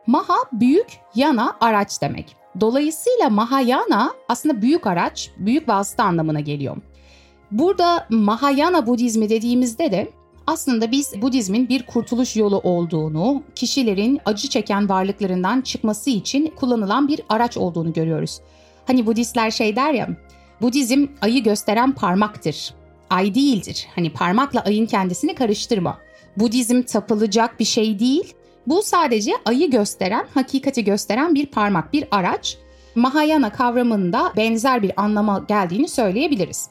Maha 0.07 0.37
büyük, 0.53 0.87
yana 1.15 1.57
araç 1.61 2.03
demek. 2.03 2.37
Dolayısıyla 2.61 3.31
Mahayana 3.31 4.15
aslında 4.29 4.63
büyük 4.63 4.87
araç, 4.87 5.31
büyük 5.39 5.69
vasıta 5.69 6.05
anlamına 6.05 6.41
geliyor. 6.41 6.77
Burada 7.51 8.07
Mahayana 8.11 8.87
Budizmi 8.87 9.29
dediğimizde 9.29 9.93
de 9.93 10.11
aslında 10.51 10.91
biz 10.91 11.23
Budizmin 11.23 11.69
bir 11.69 11.83
kurtuluş 11.87 12.37
yolu 12.37 12.59
olduğunu, 12.59 13.43
kişilerin 13.55 14.21
acı 14.25 14.49
çeken 14.49 14.89
varlıklarından 14.89 15.61
çıkması 15.61 16.11
için 16.11 16.53
kullanılan 16.57 17.09
bir 17.09 17.21
araç 17.29 17.57
olduğunu 17.57 17.93
görüyoruz. 17.93 18.41
Hani 18.87 19.07
Budistler 19.07 19.51
şey 19.51 19.77
der 19.77 19.93
ya, 19.93 20.09
Budizm 20.63 21.07
ayı 21.21 21.43
gösteren 21.43 21.93
parmaktır. 21.93 22.75
Ay 23.11 23.35
değildir. 23.35 23.87
Hani 23.95 24.13
parmakla 24.13 24.61
ayın 24.61 24.87
kendisini 24.87 25.35
karıştırma. 25.35 25.99
Budizm 26.37 26.83
tapılacak 26.83 27.61
bir 27.61 27.65
şey 27.65 27.99
değil. 27.99 28.35
Bu 28.67 28.83
sadece 28.83 29.33
ayı 29.45 29.71
gösteren, 29.71 30.27
hakikati 30.35 30.85
gösteren 30.85 31.35
bir 31.35 31.47
parmak, 31.47 31.93
bir 31.93 32.05
araç. 32.11 32.59
Mahayana 32.95 33.53
kavramında 33.53 34.33
benzer 34.37 34.83
bir 34.83 34.93
anlama 34.97 35.45
geldiğini 35.49 35.89
söyleyebiliriz. 35.89 36.69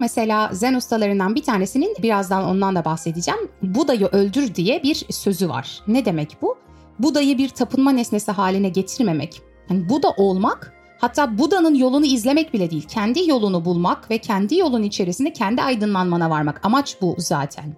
Mesela 0.00 0.50
Zen 0.52 0.74
ustalarından 0.74 1.34
bir 1.34 1.42
tanesinin 1.42 1.96
birazdan 2.02 2.44
ondan 2.44 2.76
da 2.76 2.84
bahsedeceğim. 2.84 3.40
Buda'yı 3.62 4.06
öldür 4.06 4.54
diye 4.54 4.82
bir 4.82 5.06
sözü 5.10 5.48
var. 5.48 5.82
Ne 5.88 6.04
demek 6.04 6.36
bu? 6.42 6.58
Buda'yı 6.98 7.38
bir 7.38 7.48
tapınma 7.48 7.92
nesnesi 7.92 8.32
haline 8.32 8.68
getirmemek. 8.68 9.42
Yani 9.70 9.88
Buda 9.88 10.10
olmak 10.10 10.74
hatta 10.98 11.38
Buda'nın 11.38 11.74
yolunu 11.74 12.06
izlemek 12.06 12.54
bile 12.54 12.70
değil. 12.70 12.86
Kendi 12.88 13.28
yolunu 13.28 13.64
bulmak 13.64 14.10
ve 14.10 14.18
kendi 14.18 14.56
yolun 14.56 14.82
içerisinde 14.82 15.32
kendi 15.32 15.62
aydınlanmana 15.62 16.30
varmak. 16.30 16.66
Amaç 16.66 16.96
bu 17.00 17.14
zaten. 17.18 17.76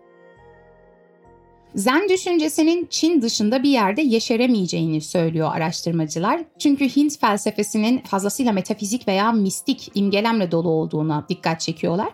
Zen 1.75 2.09
düşüncesinin 2.09 2.87
Çin 2.91 3.23
dışında 3.23 3.63
bir 3.63 3.71
yerde 3.71 4.03
yeşeremeyeceğini 4.03 5.01
söylüyor 5.01 5.51
araştırmacılar. 5.55 6.41
Çünkü 6.59 6.97
Hint 6.97 7.19
felsefesinin 7.21 7.99
fazlasıyla 7.99 8.53
metafizik 8.53 9.09
veya 9.09 9.33
mistik 9.33 9.91
imgelemle 9.95 10.51
dolu 10.51 10.69
olduğuna 10.69 11.27
dikkat 11.29 11.61
çekiyorlar. 11.61 12.09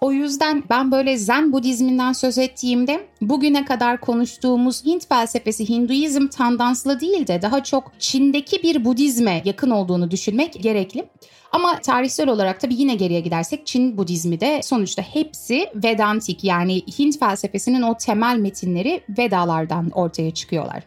O 0.00 0.12
yüzden 0.12 0.64
ben 0.70 0.92
böyle 0.92 1.18
Zen 1.18 1.52
Budizminden 1.52 2.12
söz 2.12 2.38
ettiğimde 2.38 3.06
bugüne 3.20 3.64
kadar 3.64 4.00
konuştuğumuz 4.00 4.84
Hint 4.84 5.08
felsefesi 5.08 5.68
Hinduizm 5.68 6.28
tandanslı 6.28 7.00
değil 7.00 7.26
de 7.26 7.42
daha 7.42 7.64
çok 7.64 7.92
Çin'deki 7.98 8.62
bir 8.62 8.84
Budizme 8.84 9.42
yakın 9.44 9.70
olduğunu 9.70 10.10
düşünmek 10.10 10.62
gerekli. 10.62 11.08
Ama 11.52 11.80
tarihsel 11.80 12.28
olarak 12.28 12.60
tabii 12.60 12.74
yine 12.74 12.94
geriye 12.94 13.20
gidersek 13.20 13.66
Çin 13.66 13.98
Budizmi 13.98 14.40
de 14.40 14.62
sonuçta 14.62 15.02
hepsi 15.02 15.66
Vedantik 15.74 16.44
yani 16.44 16.82
Hint 16.98 17.18
felsefesinin 17.18 17.82
o 17.82 17.96
temel 17.96 18.38
metinleri 18.38 19.00
Vedalardan 19.18 19.90
ortaya 19.90 20.30
çıkıyorlar. 20.30 20.82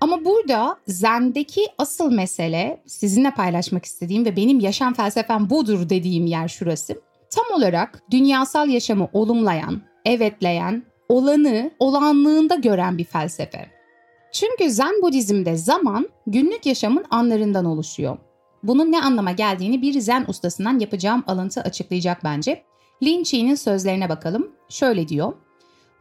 Ama 0.00 0.24
burada 0.24 0.76
Zen'deki 0.86 1.66
asıl 1.78 2.12
mesele 2.12 2.82
sizinle 2.86 3.30
paylaşmak 3.30 3.84
istediğim 3.84 4.24
ve 4.24 4.36
benim 4.36 4.60
yaşam 4.60 4.94
felsefem 4.94 5.50
budur 5.50 5.88
dediğim 5.88 6.26
yer 6.26 6.48
şurası. 6.48 7.00
Tam 7.30 7.44
olarak 7.58 8.02
dünyasal 8.10 8.68
yaşamı 8.68 9.08
olumlayan, 9.12 9.82
evetleyen, 10.04 10.82
olanı 11.08 11.70
olanlığında 11.78 12.54
gören 12.54 12.98
bir 12.98 13.04
felsefe. 13.04 13.70
Çünkü 14.32 14.70
Zen 14.70 15.02
Budizm'de 15.02 15.56
zaman 15.56 16.08
günlük 16.26 16.66
yaşamın 16.66 17.04
anlarından 17.10 17.64
oluşuyor. 17.64 18.18
Bunun 18.62 18.92
ne 18.92 19.02
anlama 19.02 19.32
geldiğini 19.32 19.82
bir 19.82 20.00
zen 20.00 20.24
ustasından 20.28 20.78
yapacağım 20.78 21.24
alıntı 21.26 21.60
açıklayacak 21.60 22.24
bence. 22.24 22.64
Lin 23.02 23.22
Chi'nin 23.22 23.54
sözlerine 23.54 24.08
bakalım. 24.08 24.50
Şöyle 24.68 25.08
diyor. 25.08 25.32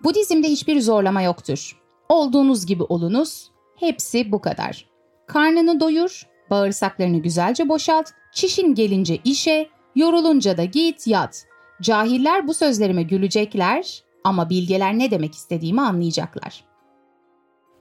Budizm'de 0.04 0.48
hiçbir 0.48 0.82
zorlama 0.82 1.22
yoktur. 1.22 1.82
Olduğunuz 2.10 2.66
gibi 2.66 2.84
olunuz. 2.84 3.52
Hepsi 3.76 4.32
bu 4.32 4.42
kadar. 4.42 4.90
Karnını 5.28 5.80
doyur, 5.80 6.28
bağırsaklarını 6.50 7.18
güzelce 7.18 7.70
boşalt, 7.70 8.10
çişin 8.34 8.76
gelince 8.76 9.18
işe, 9.24 9.70
yorulunca 9.96 10.58
da 10.58 10.64
git 10.64 11.08
yat. 11.08 11.46
Cahiller 11.82 12.48
bu 12.48 12.54
sözlerime 12.54 13.04
gülecekler 13.04 14.04
ama 14.24 14.50
bilgeler 14.50 15.00
ne 15.00 15.12
demek 15.12 15.36
istediğimi 15.36 15.82
anlayacaklar. 15.82 16.64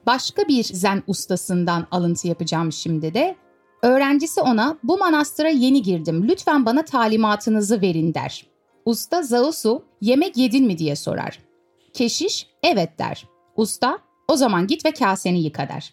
Başka 0.05 0.47
bir 0.47 0.63
zen 0.63 1.03
ustasından 1.07 1.87
alıntı 1.91 2.27
yapacağım 2.27 2.71
şimdi 2.71 3.13
de. 3.13 3.35
Öğrencisi 3.81 4.41
ona 4.41 4.77
bu 4.83 4.97
manastıra 4.97 5.49
yeni 5.49 5.81
girdim 5.81 6.27
lütfen 6.27 6.65
bana 6.65 6.85
talimatınızı 6.85 7.81
verin 7.81 8.13
der. 8.13 8.45
Usta 8.85 9.21
Zausu 9.21 9.83
yemek 10.01 10.37
yedin 10.37 10.65
mi 10.65 10.77
diye 10.77 10.95
sorar. 10.95 11.39
Keşiş 11.93 12.47
evet 12.63 12.99
der. 12.99 13.25
Usta 13.55 13.99
o 14.27 14.35
zaman 14.35 14.67
git 14.67 14.85
ve 14.85 14.91
kaseni 14.91 15.43
yıka 15.43 15.69
der. 15.69 15.91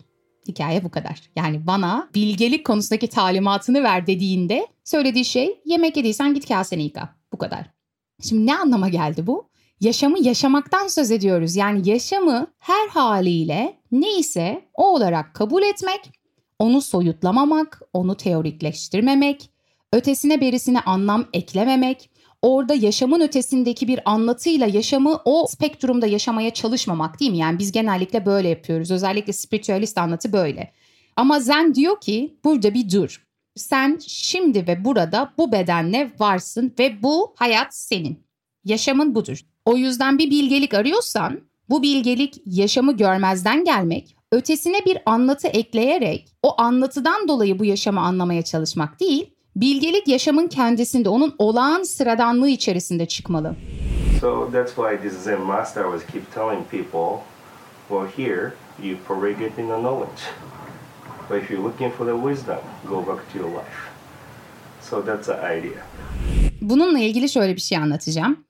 Hikaye 0.49 0.85
bu 0.85 0.91
kadar. 0.91 1.23
Yani 1.37 1.67
bana 1.67 2.09
bilgelik 2.15 2.67
konusundaki 2.67 3.09
talimatını 3.09 3.83
ver 3.83 4.07
dediğinde 4.07 4.67
söylediği 4.85 5.25
şey 5.25 5.61
yemek 5.65 5.97
yediysen 5.97 6.35
git 6.35 6.49
kaseni 6.49 6.83
yıka. 6.83 7.09
Bu 7.33 7.39
kadar. 7.39 7.71
Şimdi 8.23 8.47
ne 8.47 8.57
anlama 8.57 8.89
geldi 8.89 9.27
bu? 9.27 9.49
Yaşamı 9.81 10.19
yaşamaktan 10.23 10.89
söz 10.89 11.11
ediyoruz. 11.11 11.57
Yani 11.57 11.89
yaşamı 11.89 12.47
her 12.59 12.89
haliyle 12.89 13.79
neyse 13.93 14.65
o 14.75 14.95
olarak 14.95 15.35
kabul 15.35 15.63
etmek 15.63 16.11
onu 16.59 16.83
soyutlamamak, 16.83 17.83
onu 17.93 18.17
teorikleştirmemek, 18.17 19.51
ötesine 19.93 20.41
berisine 20.41 20.81
anlam 20.81 21.27
eklememek, 21.33 22.11
orada 22.43 22.75
yaşamın 22.75 23.21
ötesindeki 23.21 23.89
bir 23.89 24.01
anlatıyla 24.05 24.67
yaşamı 24.67 25.21
o 25.25 25.47
spektrumda 25.49 26.07
yaşamaya 26.07 26.51
çalışmamak 26.55 27.21
değil 27.21 27.31
mi? 27.31 27.39
Yani 27.39 27.59
biz 27.59 27.73
genellikle 27.73 28.27
böyle 28.27 28.49
yapıyoruz. 28.49 28.91
Özellikle 28.91 29.33
spiritüalist 29.33 29.99
anlatı 29.99 30.33
böyle. 30.33 30.73
Ama 31.17 31.41
Zen 31.41 31.75
diyor 31.75 32.01
ki 32.01 32.37
burada 32.45 32.75
bir 32.75 32.91
dur. 32.91 33.27
Sen 33.57 33.99
şimdi 34.07 34.67
ve 34.67 34.85
burada 34.85 35.33
bu 35.39 35.53
bedenle 35.53 36.11
varsın 36.19 36.75
ve 36.79 37.03
bu 37.03 37.35
hayat 37.37 37.75
senin. 37.75 38.27
Yaşamın 38.65 39.15
budur. 39.15 39.41
O 39.65 39.77
yüzden 39.77 40.19
bir 40.19 40.31
bilgelik 40.31 40.75
arıyorsan 40.75 41.41
bu 41.69 41.83
bilgelik 41.83 42.43
yaşamı 42.47 42.97
görmezden 42.97 43.65
gelmek, 43.65 44.16
ötesine 44.33 44.85
bir 44.87 44.99
anlatı 45.07 45.49
ekleyerek 45.49 46.29
o 46.43 46.61
anlatıdan 46.61 47.29
dolayı 47.29 47.59
bu 47.59 47.65
yaşamı 47.65 48.01
anlamaya 48.01 48.43
çalışmak 48.43 49.01
değil, 49.01 49.31
bilgelik 49.57 50.09
yaşamın 50.09 50.47
kendisinde, 50.47 51.09
onun 51.09 51.35
olağan 51.39 51.83
sıradanlığı 51.83 52.49
içerisinde 52.49 53.07
çıkmalı. 53.07 53.57
So 54.21 54.51
that's 54.53 54.75
why 54.75 55.09
this 55.09 55.23
Zen 55.23 55.41
master 55.41 55.85
was 55.85 56.13
keep 56.13 56.35
telling 56.35 56.71
people, 56.71 57.25
well 57.89 58.27
here 58.27 58.53
you 58.83 58.99
probably 59.07 59.39
getting 59.39 59.69
the 59.69 59.81
knowledge. 59.81 60.23
But 61.31 61.43
if 61.43 61.51
you're 61.51 61.65
looking 61.65 61.93
for 61.93 62.07
the 62.07 62.29
wisdom, 62.29 62.61
go 62.89 63.07
back 63.07 63.33
to 63.33 63.39
your 63.39 63.51
life. 63.51 63.97
So 64.81 65.05
that's 65.07 65.27
the 65.27 65.59
idea. 65.59 65.83
Bununla 66.61 66.99
ilgili 66.99 67.29
şöyle 67.29 67.57
bir 67.57 67.61
şey 67.61 67.79
anlatacağım. 67.79 68.46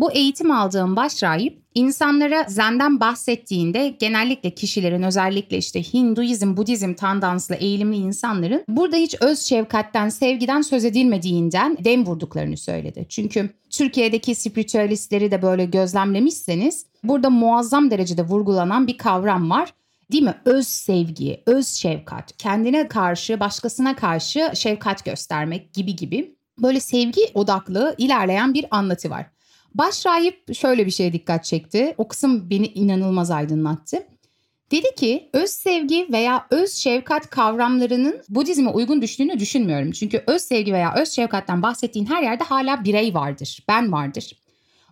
Bu 0.00 0.12
eğitim 0.12 0.50
aldığım 0.50 0.96
başrahip 0.96 1.62
insanlara 1.74 2.44
zenden 2.48 3.00
bahsettiğinde 3.00 3.88
genellikle 3.88 4.50
kişilerin 4.50 5.02
özellikle 5.02 5.56
işte 5.56 5.82
Hinduizm, 5.82 6.56
Budizm 6.56 6.94
tandanslı 6.94 7.54
eğilimli 7.54 7.96
insanların 7.96 8.64
burada 8.68 8.96
hiç 8.96 9.16
öz 9.20 9.40
şefkatten, 9.40 10.08
sevgiden 10.08 10.62
söz 10.62 10.84
edilmediğinden 10.84 11.76
dem 11.84 12.06
vurduklarını 12.06 12.56
söyledi. 12.56 13.06
Çünkü 13.08 13.50
Türkiye'deki 13.70 14.34
spiritüalistleri 14.34 15.30
de 15.30 15.42
böyle 15.42 15.64
gözlemlemişseniz 15.64 16.86
burada 17.04 17.30
muazzam 17.30 17.90
derecede 17.90 18.22
vurgulanan 18.22 18.86
bir 18.86 18.98
kavram 18.98 19.50
var. 19.50 19.74
Değil 20.12 20.24
mi? 20.24 20.34
Öz 20.44 20.66
sevgi, 20.66 21.42
öz 21.46 21.68
şefkat, 21.68 22.36
kendine 22.36 22.88
karşı, 22.88 23.40
başkasına 23.40 23.96
karşı 23.96 24.50
şefkat 24.54 25.04
göstermek 25.04 25.74
gibi 25.74 25.96
gibi 25.96 26.34
böyle 26.58 26.80
sevgi 26.80 27.20
odaklı 27.34 27.94
ilerleyen 27.98 28.54
bir 28.54 28.66
anlatı 28.70 29.10
var. 29.10 29.26
Başrahip 29.74 30.54
şöyle 30.54 30.86
bir 30.86 30.90
şeye 30.90 31.12
dikkat 31.12 31.44
çekti. 31.44 31.94
O 31.98 32.08
kısım 32.08 32.50
beni 32.50 32.66
inanılmaz 32.66 33.30
aydınlattı. 33.30 34.06
Dedi 34.70 34.94
ki 34.94 35.30
öz 35.32 35.50
sevgi 35.50 36.08
veya 36.12 36.46
öz 36.50 36.72
şefkat 36.72 37.30
kavramlarının 37.30 38.22
Budizme 38.28 38.70
uygun 38.70 39.02
düştüğünü 39.02 39.38
düşünmüyorum. 39.38 39.92
Çünkü 39.92 40.24
öz 40.26 40.42
sevgi 40.42 40.72
veya 40.72 40.94
öz 40.94 41.08
şefkatten 41.08 41.62
bahsettiğin 41.62 42.06
her 42.06 42.22
yerde 42.22 42.44
hala 42.44 42.84
birey 42.84 43.14
vardır, 43.14 43.64
ben 43.68 43.92
vardır. 43.92 44.32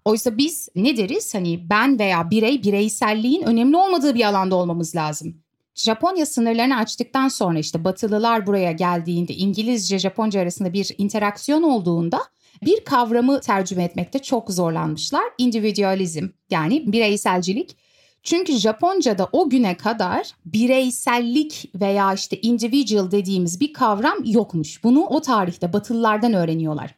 Oysa 0.04 0.38
biz 0.38 0.68
ne 0.74 0.96
deriz? 0.96 1.34
Hani 1.34 1.70
ben 1.70 1.98
veya 1.98 2.30
birey 2.30 2.62
bireyselliğin 2.62 3.42
önemli 3.42 3.76
olmadığı 3.76 4.14
bir 4.14 4.24
alanda 4.24 4.56
olmamız 4.56 4.96
lazım. 4.96 5.42
Japonya 5.74 6.26
sınırlarını 6.26 6.76
açtıktan 6.76 7.28
sonra 7.28 7.58
işte 7.58 7.84
Batılılar 7.84 8.46
buraya 8.46 8.72
geldiğinde 8.72 9.34
İngilizce 9.34 9.98
Japonca 9.98 10.40
arasında 10.40 10.72
bir 10.72 10.94
interaksiyon 10.98 11.62
olduğunda 11.62 12.20
bir 12.62 12.84
kavramı 12.84 13.40
tercüme 13.40 13.84
etmekte 13.84 14.18
çok 14.18 14.50
zorlanmışlar. 14.50 15.24
Individualizm 15.38 16.28
yani 16.50 16.92
bireyselcilik. 16.92 17.76
Çünkü 18.22 18.52
Japonca'da 18.52 19.28
o 19.32 19.50
güne 19.50 19.76
kadar 19.76 20.30
bireysellik 20.46 21.70
veya 21.74 22.14
işte 22.14 22.40
individual 22.40 23.10
dediğimiz 23.10 23.60
bir 23.60 23.72
kavram 23.72 24.18
yokmuş. 24.24 24.84
Bunu 24.84 25.04
o 25.06 25.20
tarihte 25.20 25.72
Batılılardan 25.72 26.34
öğreniyorlar 26.34 26.97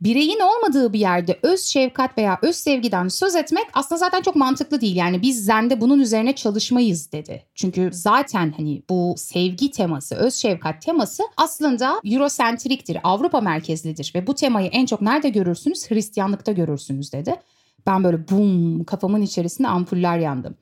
bireyin 0.00 0.40
olmadığı 0.40 0.92
bir 0.92 0.98
yerde 0.98 1.38
öz 1.42 1.60
şefkat 1.60 2.18
veya 2.18 2.38
öz 2.42 2.56
sevgiden 2.56 3.08
söz 3.08 3.36
etmek 3.36 3.64
aslında 3.72 3.98
zaten 3.98 4.22
çok 4.22 4.36
mantıklı 4.36 4.80
değil. 4.80 4.96
Yani 4.96 5.22
biz 5.22 5.44
zende 5.44 5.80
bunun 5.80 6.00
üzerine 6.00 6.34
çalışmayız 6.34 7.12
dedi. 7.12 7.42
Çünkü 7.54 7.90
zaten 7.92 8.54
hani 8.56 8.82
bu 8.90 9.14
sevgi 9.18 9.70
teması, 9.70 10.14
öz 10.14 10.34
şefkat 10.34 10.82
teması 10.82 11.22
aslında 11.36 12.00
Eurosentriktir, 12.04 12.98
Avrupa 13.04 13.40
merkezlidir 13.40 14.12
ve 14.14 14.26
bu 14.26 14.34
temayı 14.34 14.68
en 14.72 14.86
çok 14.86 15.00
nerede 15.00 15.28
görürsünüz? 15.28 15.90
Hristiyanlıkta 15.90 16.52
görürsünüz 16.52 17.12
dedi. 17.12 17.34
Ben 17.86 18.04
böyle 18.04 18.28
bum 18.28 18.84
kafamın 18.84 19.22
içerisinde 19.22 19.68
ampuller 19.68 20.18
yandım. 20.18 20.56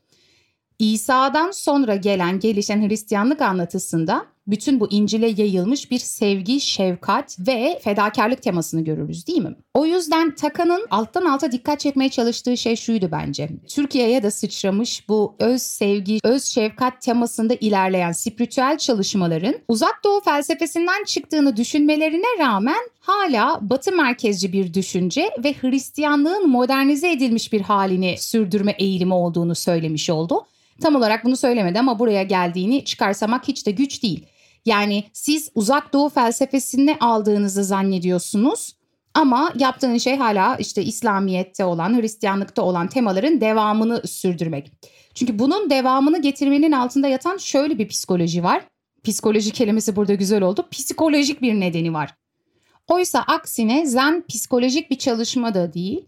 İsa'dan 0.78 1.50
sonra 1.50 1.96
gelen 1.96 2.40
gelişen 2.40 2.88
Hristiyanlık 2.88 3.40
anlatısında 3.40 4.26
bütün 4.46 4.80
bu 4.80 4.90
İncil'e 4.90 5.26
yayılmış 5.26 5.90
bir 5.90 5.98
sevgi, 5.98 6.60
şefkat 6.60 7.36
ve 7.38 7.80
fedakarlık 7.84 8.42
temasını 8.42 8.84
görürüz 8.84 9.26
değil 9.26 9.42
mi? 9.42 9.56
O 9.74 9.86
yüzden 9.86 10.34
Taka'nın 10.34 10.86
alttan 10.90 11.24
alta 11.24 11.52
dikkat 11.52 11.80
çekmeye 11.80 12.08
çalıştığı 12.08 12.56
şey 12.56 12.76
şuydu 12.76 13.08
bence. 13.12 13.48
Türkiye'ye 13.68 14.22
de 14.22 14.30
sıçramış 14.30 15.08
bu 15.08 15.34
öz 15.38 15.62
sevgi, 15.62 16.18
öz 16.24 16.44
şefkat 16.44 17.00
temasında 17.00 17.54
ilerleyen 17.54 18.12
spiritüel 18.12 18.78
çalışmaların 18.78 19.54
uzak 19.68 20.04
doğu 20.04 20.20
felsefesinden 20.20 21.04
çıktığını 21.04 21.56
düşünmelerine 21.56 22.38
rağmen 22.38 22.88
hala 23.00 23.58
batı 23.62 23.92
merkezci 23.92 24.52
bir 24.52 24.74
düşünce 24.74 25.30
ve 25.44 25.52
Hristiyanlığın 25.52 26.48
modernize 26.48 27.10
edilmiş 27.10 27.52
bir 27.52 27.60
halini 27.60 28.14
sürdürme 28.18 28.76
eğilimi 28.78 29.14
olduğunu 29.14 29.54
söylemiş 29.54 30.10
oldu. 30.10 30.46
Tam 30.80 30.96
olarak 30.96 31.24
bunu 31.24 31.36
söylemedi 31.36 31.78
ama 31.78 31.98
buraya 31.98 32.22
geldiğini 32.22 32.84
çıkarsamak 32.84 33.48
hiç 33.48 33.66
de 33.66 33.70
güç 33.70 34.02
değil. 34.02 34.26
Yani 34.66 35.04
siz 35.12 35.50
uzak 35.54 35.92
doğu 35.92 36.08
felsefesini 36.08 36.96
aldığınızı 37.00 37.64
zannediyorsunuz 37.64 38.76
ama 39.14 39.52
yaptığın 39.58 39.98
şey 39.98 40.16
hala 40.16 40.56
işte 40.56 40.82
İslamiyet'te 40.82 41.64
olan, 41.64 42.00
Hristiyanlıkta 42.00 42.62
olan 42.62 42.86
temaların 42.88 43.40
devamını 43.40 44.02
sürdürmek. 44.06 44.72
Çünkü 45.14 45.38
bunun 45.38 45.70
devamını 45.70 46.22
getirmenin 46.22 46.72
altında 46.72 47.08
yatan 47.08 47.36
şöyle 47.36 47.78
bir 47.78 47.88
psikoloji 47.88 48.44
var. 48.44 48.64
Psikoloji 49.04 49.50
kelimesi 49.50 49.96
burada 49.96 50.14
güzel 50.14 50.42
oldu. 50.42 50.66
Psikolojik 50.70 51.42
bir 51.42 51.60
nedeni 51.60 51.94
var. 51.94 52.14
Oysa 52.88 53.20
aksine 53.20 53.86
zen 53.86 54.24
psikolojik 54.28 54.90
bir 54.90 54.98
çalışma 54.98 55.54
da 55.54 55.72
değil. 55.72 56.04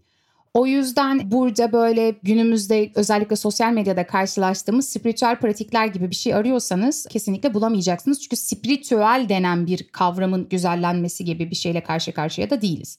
O 0.55 0.65
yüzden 0.65 1.31
burada 1.31 1.71
böyle 1.71 2.15
günümüzde 2.23 2.91
özellikle 2.95 3.35
sosyal 3.35 3.71
medyada 3.73 4.07
karşılaştığımız 4.07 4.89
spiritüel 4.89 5.39
pratikler 5.39 5.87
gibi 5.87 6.09
bir 6.09 6.15
şey 6.15 6.33
arıyorsanız 6.33 7.05
kesinlikle 7.09 7.53
bulamayacaksınız. 7.53 8.21
Çünkü 8.21 8.35
spiritüel 8.35 9.25
denen 9.29 9.67
bir 9.67 9.87
kavramın 9.87 10.49
güzellenmesi 10.49 11.25
gibi 11.25 11.51
bir 11.51 11.55
şeyle 11.55 11.83
karşı 11.83 12.13
karşıya 12.13 12.49
da 12.49 12.61
değiliz. 12.61 12.97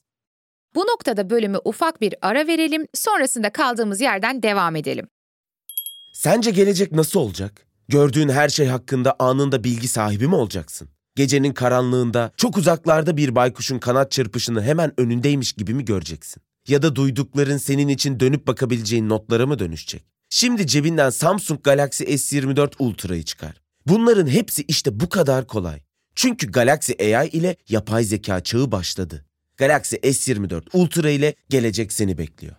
Bu 0.75 0.79
noktada 0.79 1.29
bölümü 1.29 1.57
ufak 1.65 2.01
bir 2.01 2.15
ara 2.21 2.47
verelim, 2.47 2.87
sonrasında 2.93 3.49
kaldığımız 3.49 4.01
yerden 4.01 4.43
devam 4.43 4.75
edelim. 4.75 5.07
Sence 6.13 6.51
gelecek 6.51 6.91
nasıl 6.91 7.19
olacak? 7.19 7.67
Gördüğün 7.87 8.29
her 8.29 8.49
şey 8.49 8.67
hakkında 8.67 9.15
anında 9.19 9.63
bilgi 9.63 9.87
sahibi 9.87 10.27
mi 10.27 10.35
olacaksın? 10.35 10.89
Gecenin 11.15 11.53
karanlığında 11.53 12.31
çok 12.37 12.57
uzaklarda 12.57 13.17
bir 13.17 13.35
baykuşun 13.35 13.79
kanat 13.79 14.11
çırpışını 14.11 14.63
hemen 14.63 14.93
önündeymiş 14.97 15.53
gibi 15.53 15.73
mi 15.73 15.85
göreceksin? 15.85 16.46
Ya 16.69 16.81
da 16.81 16.95
duydukların 16.95 17.57
senin 17.57 17.87
için 17.87 18.19
dönüp 18.19 18.47
bakabileceğin 18.47 19.09
notlara 19.09 19.45
mı 19.45 19.59
dönüşecek? 19.59 20.03
Şimdi 20.29 20.67
cebinden 20.67 21.09
Samsung 21.09 21.63
Galaxy 21.63 22.03
S24 22.03 22.73
Ultra'yı 22.79 23.23
çıkar. 23.23 23.61
Bunların 23.85 24.27
hepsi 24.27 24.63
işte 24.67 24.99
bu 24.99 25.09
kadar 25.09 25.47
kolay. 25.47 25.81
Çünkü 26.15 26.51
Galaxy 26.51 27.15
AI 27.15 27.27
ile 27.29 27.55
yapay 27.69 28.03
zeka 28.03 28.43
çağı 28.43 28.71
başladı. 28.71 29.25
Galaxy 29.57 29.95
S24 29.95 30.61
Ultra 30.73 31.09
ile 31.09 31.35
gelecek 31.49 31.93
seni 31.93 32.17
bekliyor. 32.17 32.55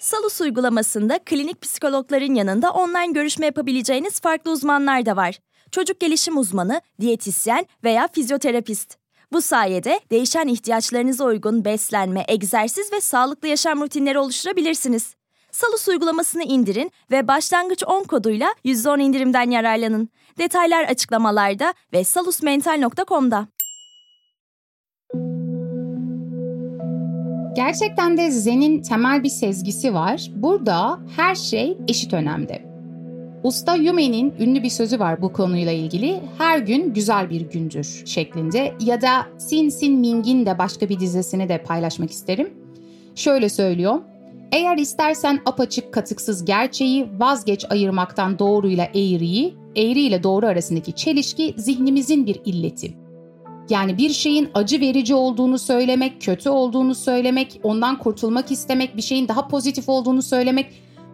Salus 0.00 0.40
uygulamasında 0.40 1.18
klinik 1.24 1.62
psikologların 1.62 2.34
yanında 2.34 2.70
online 2.70 3.12
görüşme 3.12 3.46
yapabileceğiniz 3.46 4.20
farklı 4.20 4.50
uzmanlar 4.50 5.06
da 5.06 5.16
var. 5.16 5.38
Çocuk 5.72 6.00
gelişim 6.00 6.38
uzmanı, 6.38 6.80
diyetisyen 7.00 7.66
veya 7.84 8.08
fizyoterapist. 8.12 8.96
Bu 9.32 9.42
sayede 9.42 10.00
değişen 10.10 10.48
ihtiyaçlarınıza 10.48 11.24
uygun 11.24 11.64
beslenme, 11.64 12.24
egzersiz 12.28 12.92
ve 12.92 13.00
sağlıklı 13.00 13.48
yaşam 13.48 13.80
rutinleri 13.80 14.18
oluşturabilirsiniz. 14.18 15.14
Salus 15.50 15.88
uygulamasını 15.88 16.42
indirin 16.42 16.92
ve 17.10 17.28
başlangıç 17.28 17.84
10 17.86 18.04
koduyla 18.04 18.54
%10 18.64 19.00
indirimden 19.00 19.50
yararlanın. 19.50 20.08
Detaylar 20.38 20.84
açıklamalarda 20.84 21.74
ve 21.92 22.04
salusmental.com'da. 22.04 23.48
Gerçekten 27.56 28.16
de 28.16 28.30
Zen'in 28.30 28.82
temel 28.82 29.22
bir 29.22 29.28
sezgisi 29.28 29.94
var. 29.94 30.30
Burada 30.34 31.00
her 31.16 31.34
şey 31.34 31.78
eşit 31.88 32.12
önemde. 32.12 32.69
Usta 33.42 33.74
Yume'nin 33.74 34.34
ünlü 34.40 34.62
bir 34.62 34.70
sözü 34.70 34.98
var 34.98 35.22
bu 35.22 35.32
konuyla 35.32 35.72
ilgili. 35.72 36.20
Her 36.38 36.58
gün 36.58 36.94
güzel 36.94 37.30
bir 37.30 37.40
gündür 37.40 38.02
şeklinde 38.06 38.74
ya 38.80 39.02
da 39.02 39.26
Sin 39.38 39.68
Sin 39.68 39.98
Ming'in 39.98 40.46
de 40.46 40.58
başka 40.58 40.88
bir 40.88 41.00
dizesini 41.00 41.48
de 41.48 41.62
paylaşmak 41.62 42.10
isterim. 42.10 42.52
Şöyle 43.14 43.48
söylüyor. 43.48 44.00
Eğer 44.52 44.76
istersen 44.76 45.40
apaçık 45.46 45.92
katıksız 45.92 46.44
gerçeği 46.44 47.06
vazgeç 47.18 47.64
ayırmaktan 47.70 48.38
doğruyla 48.38 48.84
eğriyi, 48.84 49.54
eğri 49.76 50.00
ile 50.00 50.22
doğru 50.22 50.46
arasındaki 50.46 50.92
çelişki 50.92 51.54
zihnimizin 51.56 52.26
bir 52.26 52.40
illeti. 52.44 52.94
Yani 53.70 53.98
bir 53.98 54.10
şeyin 54.10 54.48
acı 54.54 54.80
verici 54.80 55.14
olduğunu 55.14 55.58
söylemek, 55.58 56.22
kötü 56.22 56.50
olduğunu 56.50 56.94
söylemek, 56.94 57.60
ondan 57.62 57.98
kurtulmak 57.98 58.50
istemek, 58.50 58.96
bir 58.96 59.02
şeyin 59.02 59.28
daha 59.28 59.48
pozitif 59.48 59.88
olduğunu 59.88 60.22
söylemek 60.22 60.66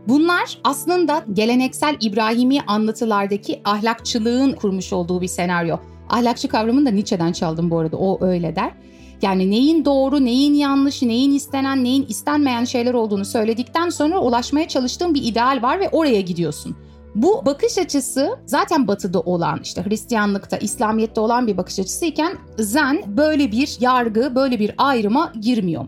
Bunlar 0.09 0.59
aslında 0.65 1.25
geleneksel 1.33 1.97
İbrahimi 2.01 2.61
anlatılardaki 2.67 3.61
ahlakçılığın 3.65 4.53
kurmuş 4.53 4.93
olduğu 4.93 5.21
bir 5.21 5.29
senaryo. 5.29 5.77
Ahlakçı 6.09 6.49
kavramını 6.49 6.87
da 6.87 6.91
Nietzsche'den 6.91 7.33
çaldım 7.33 7.71
bu 7.71 7.79
arada 7.79 7.97
o 7.97 8.25
öyle 8.25 8.57
der. 8.57 8.73
Yani 9.23 9.51
neyin 9.51 9.85
doğru, 9.85 10.25
neyin 10.25 10.55
yanlış, 10.55 11.03
neyin 11.03 11.35
istenen, 11.35 11.85
neyin 11.85 12.07
istenmeyen 12.09 12.65
şeyler 12.65 12.95
olduğunu 12.95 13.25
söyledikten 13.25 13.89
sonra 13.89 14.19
ulaşmaya 14.19 14.69
çalıştığın 14.69 15.15
bir 15.15 15.23
ideal 15.23 15.59
var 15.63 15.81
ve 15.81 15.89
oraya 15.89 16.21
gidiyorsun. 16.21 16.77
Bu 17.15 17.47
bakış 17.47 17.79
açısı 17.79 18.39
zaten 18.47 18.89
batıda 18.89 19.21
olan 19.21 19.61
işte 19.63 19.85
Hristiyanlıkta, 19.87 20.57
İslamiyet'te 20.57 21.21
olan 21.21 21.47
bir 21.47 21.57
bakış 21.57 21.79
açısıyken 21.79 22.33
Zen 22.59 23.03
böyle 23.07 23.53
bir 23.53 23.77
yargı, 23.81 24.35
böyle 24.35 24.59
bir 24.59 24.75
ayrıma 24.79 25.33
girmiyor. 25.41 25.87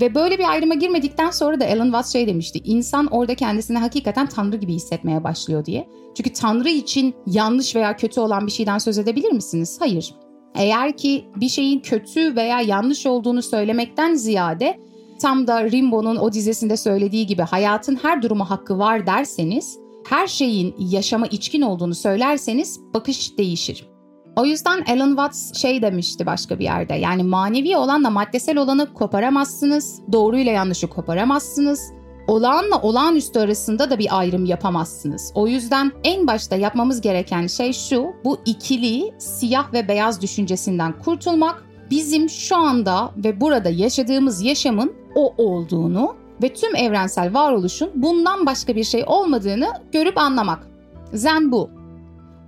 Ve 0.00 0.14
böyle 0.14 0.38
bir 0.38 0.50
ayrıma 0.50 0.74
girmedikten 0.74 1.30
sonra 1.30 1.60
da 1.60 1.66
Alan 1.66 1.84
Watts 1.84 2.12
şey 2.12 2.26
demişti. 2.26 2.60
İnsan 2.64 3.06
orada 3.06 3.34
kendisini 3.34 3.78
hakikaten 3.78 4.26
tanrı 4.26 4.56
gibi 4.56 4.72
hissetmeye 4.72 5.24
başlıyor 5.24 5.64
diye. 5.64 5.88
Çünkü 6.14 6.32
tanrı 6.32 6.68
için 6.68 7.14
yanlış 7.26 7.76
veya 7.76 7.96
kötü 7.96 8.20
olan 8.20 8.46
bir 8.46 8.52
şeyden 8.52 8.78
söz 8.78 8.98
edebilir 8.98 9.32
misiniz? 9.32 9.76
Hayır. 9.80 10.14
Eğer 10.54 10.96
ki 10.96 11.24
bir 11.36 11.48
şeyin 11.48 11.80
kötü 11.80 12.36
veya 12.36 12.60
yanlış 12.60 13.06
olduğunu 13.06 13.42
söylemekten 13.42 14.14
ziyade 14.14 14.78
tam 15.20 15.46
da 15.46 15.70
Rimbaud'un 15.70 16.16
o 16.16 16.32
dizesinde 16.32 16.76
söylediği 16.76 17.26
gibi 17.26 17.42
hayatın 17.42 17.98
her 18.02 18.22
duruma 18.22 18.50
hakkı 18.50 18.78
var 18.78 19.06
derseniz, 19.06 19.78
her 20.08 20.26
şeyin 20.26 20.74
yaşama 20.78 21.26
içkin 21.26 21.62
olduğunu 21.62 21.94
söylerseniz 21.94 22.80
bakış 22.94 23.38
değişir. 23.38 23.95
O 24.36 24.44
yüzden 24.44 24.84
Alan 24.84 25.08
Watts 25.08 25.60
şey 25.60 25.82
demişti 25.82 26.26
başka 26.26 26.58
bir 26.58 26.64
yerde. 26.64 26.94
Yani 26.94 27.22
manevi 27.22 27.76
olanla 27.76 28.10
maddesel 28.10 28.58
olanı 28.58 28.94
koparamazsınız. 28.94 30.00
Doğruyla 30.12 30.52
yanlışı 30.52 30.86
koparamazsınız. 30.86 31.92
Olağanla 32.28 32.82
olağanüstü 32.82 33.40
arasında 33.40 33.90
da 33.90 33.98
bir 33.98 34.18
ayrım 34.18 34.44
yapamazsınız. 34.44 35.32
O 35.34 35.48
yüzden 35.48 35.92
en 36.04 36.26
başta 36.26 36.56
yapmamız 36.56 37.00
gereken 37.00 37.46
şey 37.46 37.72
şu. 37.72 38.06
Bu 38.24 38.38
ikili 38.44 39.14
siyah 39.18 39.72
ve 39.72 39.88
beyaz 39.88 40.22
düşüncesinden 40.22 40.98
kurtulmak. 40.98 41.64
Bizim 41.90 42.28
şu 42.28 42.56
anda 42.56 43.10
ve 43.16 43.40
burada 43.40 43.68
yaşadığımız 43.68 44.42
yaşamın 44.42 44.92
o 45.14 45.34
olduğunu 45.36 46.16
ve 46.42 46.54
tüm 46.54 46.76
evrensel 46.76 47.34
varoluşun 47.34 47.90
bundan 47.94 48.46
başka 48.46 48.76
bir 48.76 48.84
şey 48.84 49.04
olmadığını 49.06 49.68
görüp 49.92 50.18
anlamak. 50.18 50.66
Zen 51.12 51.52
bu. 51.52 51.70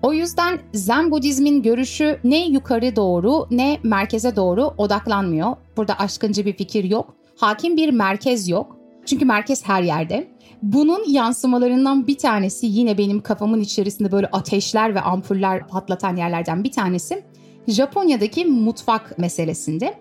O 0.02 0.12
yüzden 0.12 0.58
Zen 0.74 1.10
Budizmin 1.10 1.62
görüşü 1.62 2.20
ne 2.24 2.46
yukarı 2.46 2.96
doğru 2.96 3.46
ne 3.50 3.78
merkeze 3.82 4.36
doğru 4.36 4.74
odaklanmıyor. 4.78 5.56
Burada 5.76 5.98
aşkıncı 5.98 6.46
bir 6.46 6.56
fikir 6.56 6.84
yok. 6.84 7.14
Hakim 7.36 7.76
bir 7.76 7.90
merkez 7.90 8.48
yok. 8.48 8.76
Çünkü 9.06 9.24
merkez 9.24 9.68
her 9.68 9.82
yerde. 9.82 10.28
Bunun 10.62 11.04
yansımalarından 11.08 12.06
bir 12.06 12.18
tanesi 12.18 12.66
yine 12.66 12.98
benim 12.98 13.20
kafamın 13.20 13.60
içerisinde 13.60 14.12
böyle 14.12 14.26
ateşler 14.26 14.94
ve 14.94 15.00
ampuller 15.00 15.68
patlatan 15.68 16.16
yerlerden 16.16 16.64
bir 16.64 16.72
tanesi. 16.72 17.24
Japonya'daki 17.68 18.44
mutfak 18.44 19.18
meselesinde. 19.18 19.94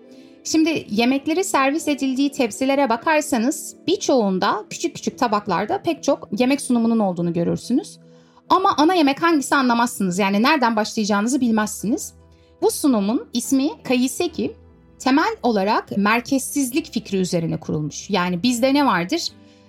Şimdi 0.44 0.86
yemekleri 0.90 1.44
servis 1.44 1.88
edildiği 1.88 2.30
tepsilere 2.30 2.88
bakarsanız 2.88 3.76
birçoğunda 3.86 4.64
küçük 4.70 4.94
küçük 4.94 5.18
tabaklarda 5.18 5.82
pek 5.82 6.02
çok 6.02 6.28
yemek 6.38 6.60
sunumunun 6.60 6.98
olduğunu 6.98 7.32
görürsünüz. 7.32 7.98
Ama 8.50 8.74
ana 8.76 8.94
yemek 8.94 9.22
hangisi 9.22 9.54
anlamazsınız. 9.54 10.18
Yani 10.18 10.42
nereden 10.42 10.76
başlayacağınızı 10.76 11.40
bilmezsiniz. 11.40 12.12
Bu 12.62 12.70
sunumun 12.70 13.28
ismi 13.32 13.82
Kaiseki. 13.82 14.56
Temel 14.98 15.36
olarak 15.42 15.96
merkezsizlik 15.96 16.92
fikri 16.92 17.16
üzerine 17.16 17.60
kurulmuş. 17.60 18.10
Yani 18.10 18.42
bizde 18.42 18.74
ne 18.74 18.86
vardır? 18.86 19.22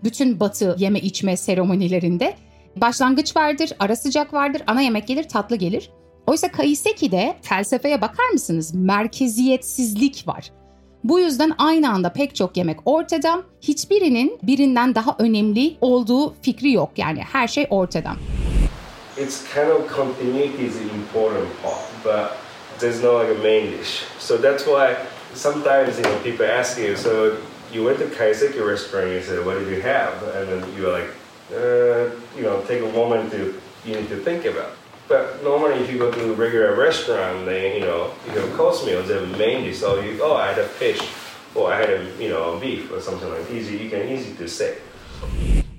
Bütün 0.03 0.39
batı 0.39 0.75
yeme 0.79 0.99
içme 0.99 1.37
seremonilerinde 1.37 2.35
başlangıç 2.75 3.35
vardır, 3.35 3.71
ara 3.79 3.95
sıcak 3.95 4.33
vardır, 4.33 4.61
ana 4.67 4.81
yemek 4.81 5.07
gelir, 5.07 5.23
tatlı 5.23 5.55
gelir. 5.55 5.89
Oysa 6.27 6.51
Kaiseki'de 6.51 7.35
felsefeye 7.41 8.01
bakar 8.01 8.29
mısınız? 8.33 8.73
Merkeziyetsizlik 8.73 10.27
var. 10.27 10.51
Bu 11.03 11.19
yüzden 11.19 11.51
aynı 11.57 11.91
anda 11.91 12.13
pek 12.13 12.35
çok 12.35 12.57
yemek 12.57 12.79
ortada. 12.85 13.43
Hiçbirinin 13.61 14.39
birinden 14.43 14.95
daha 14.95 15.15
önemli 15.19 15.77
olduğu 15.81 16.33
fikri 16.41 16.71
yok. 16.71 16.91
Yani 16.97 17.19
her 17.19 17.47
şey 17.47 17.67
ortada. 17.69 18.11
It's 19.19 19.45
kind 19.51 19.69
of 19.69 19.85
continuity 19.87 20.65
is 20.65 20.77
an 20.77 20.89
important 20.91 21.53
part, 21.61 21.85
but 22.03 22.37
there's 22.79 23.01
no 23.03 23.17
like 23.17 23.29
a 23.29 23.41
main 23.41 23.71
dish. 23.71 24.05
So 24.17 24.37
that's 24.37 24.65
why 24.65 25.05
sometimes 25.33 25.97
you 25.97 26.03
know 26.03 26.19
people 26.23 26.45
ask 26.45 26.79
you, 26.79 26.95
so 26.95 27.37
you 27.71 27.83
went 27.83 27.99
to 27.99 28.05
Kaiseki 28.05 28.65
restaurant, 28.65 29.09
you 29.09 29.21
said, 29.21 29.45
what 29.45 29.55
did 29.59 29.67
you 29.67 29.81
have? 29.81 30.23
And 30.23 30.47
then 30.49 30.75
you're 30.75 30.91
like, 30.91 31.09
uh, 31.51 32.15
you 32.35 32.43
know, 32.43 32.63
take 32.65 32.81
a 32.81 32.91
moment 32.93 33.31
to 33.31 33.59
you 33.85 33.95
need 33.95 34.09
to 34.09 34.17
think 34.23 34.45
about. 34.45 34.71
But 35.09 35.43
normally, 35.43 35.79
if 35.79 35.91
you 35.91 35.97
go 35.97 36.11
to 36.11 36.31
a 36.31 36.33
regular 36.33 36.75
restaurant, 36.75 37.45
then 37.45 37.75
you 37.75 37.81
know 37.81 38.13
you 38.25 38.39
have 38.39 38.53
course 38.55 38.85
meals, 38.85 39.09
they 39.09 39.15
have 39.15 39.23
a 39.23 39.37
main 39.37 39.65
dish. 39.65 39.79
So 39.79 39.99
you, 39.99 40.19
oh, 40.21 40.35
I 40.35 40.47
had 40.47 40.59
a 40.59 40.67
fish, 40.67 41.01
or 41.55 41.73
I 41.73 41.77
had 41.77 41.89
a 41.89 41.99
you 42.19 42.29
know 42.29 42.57
beef, 42.59 42.89
or 42.91 43.01
something 43.01 43.29
like 43.29 43.51
easy. 43.51 43.77
You 43.77 43.89
can 43.89 44.07
easy 44.07 44.33
to 44.35 44.47
say. 44.47 44.77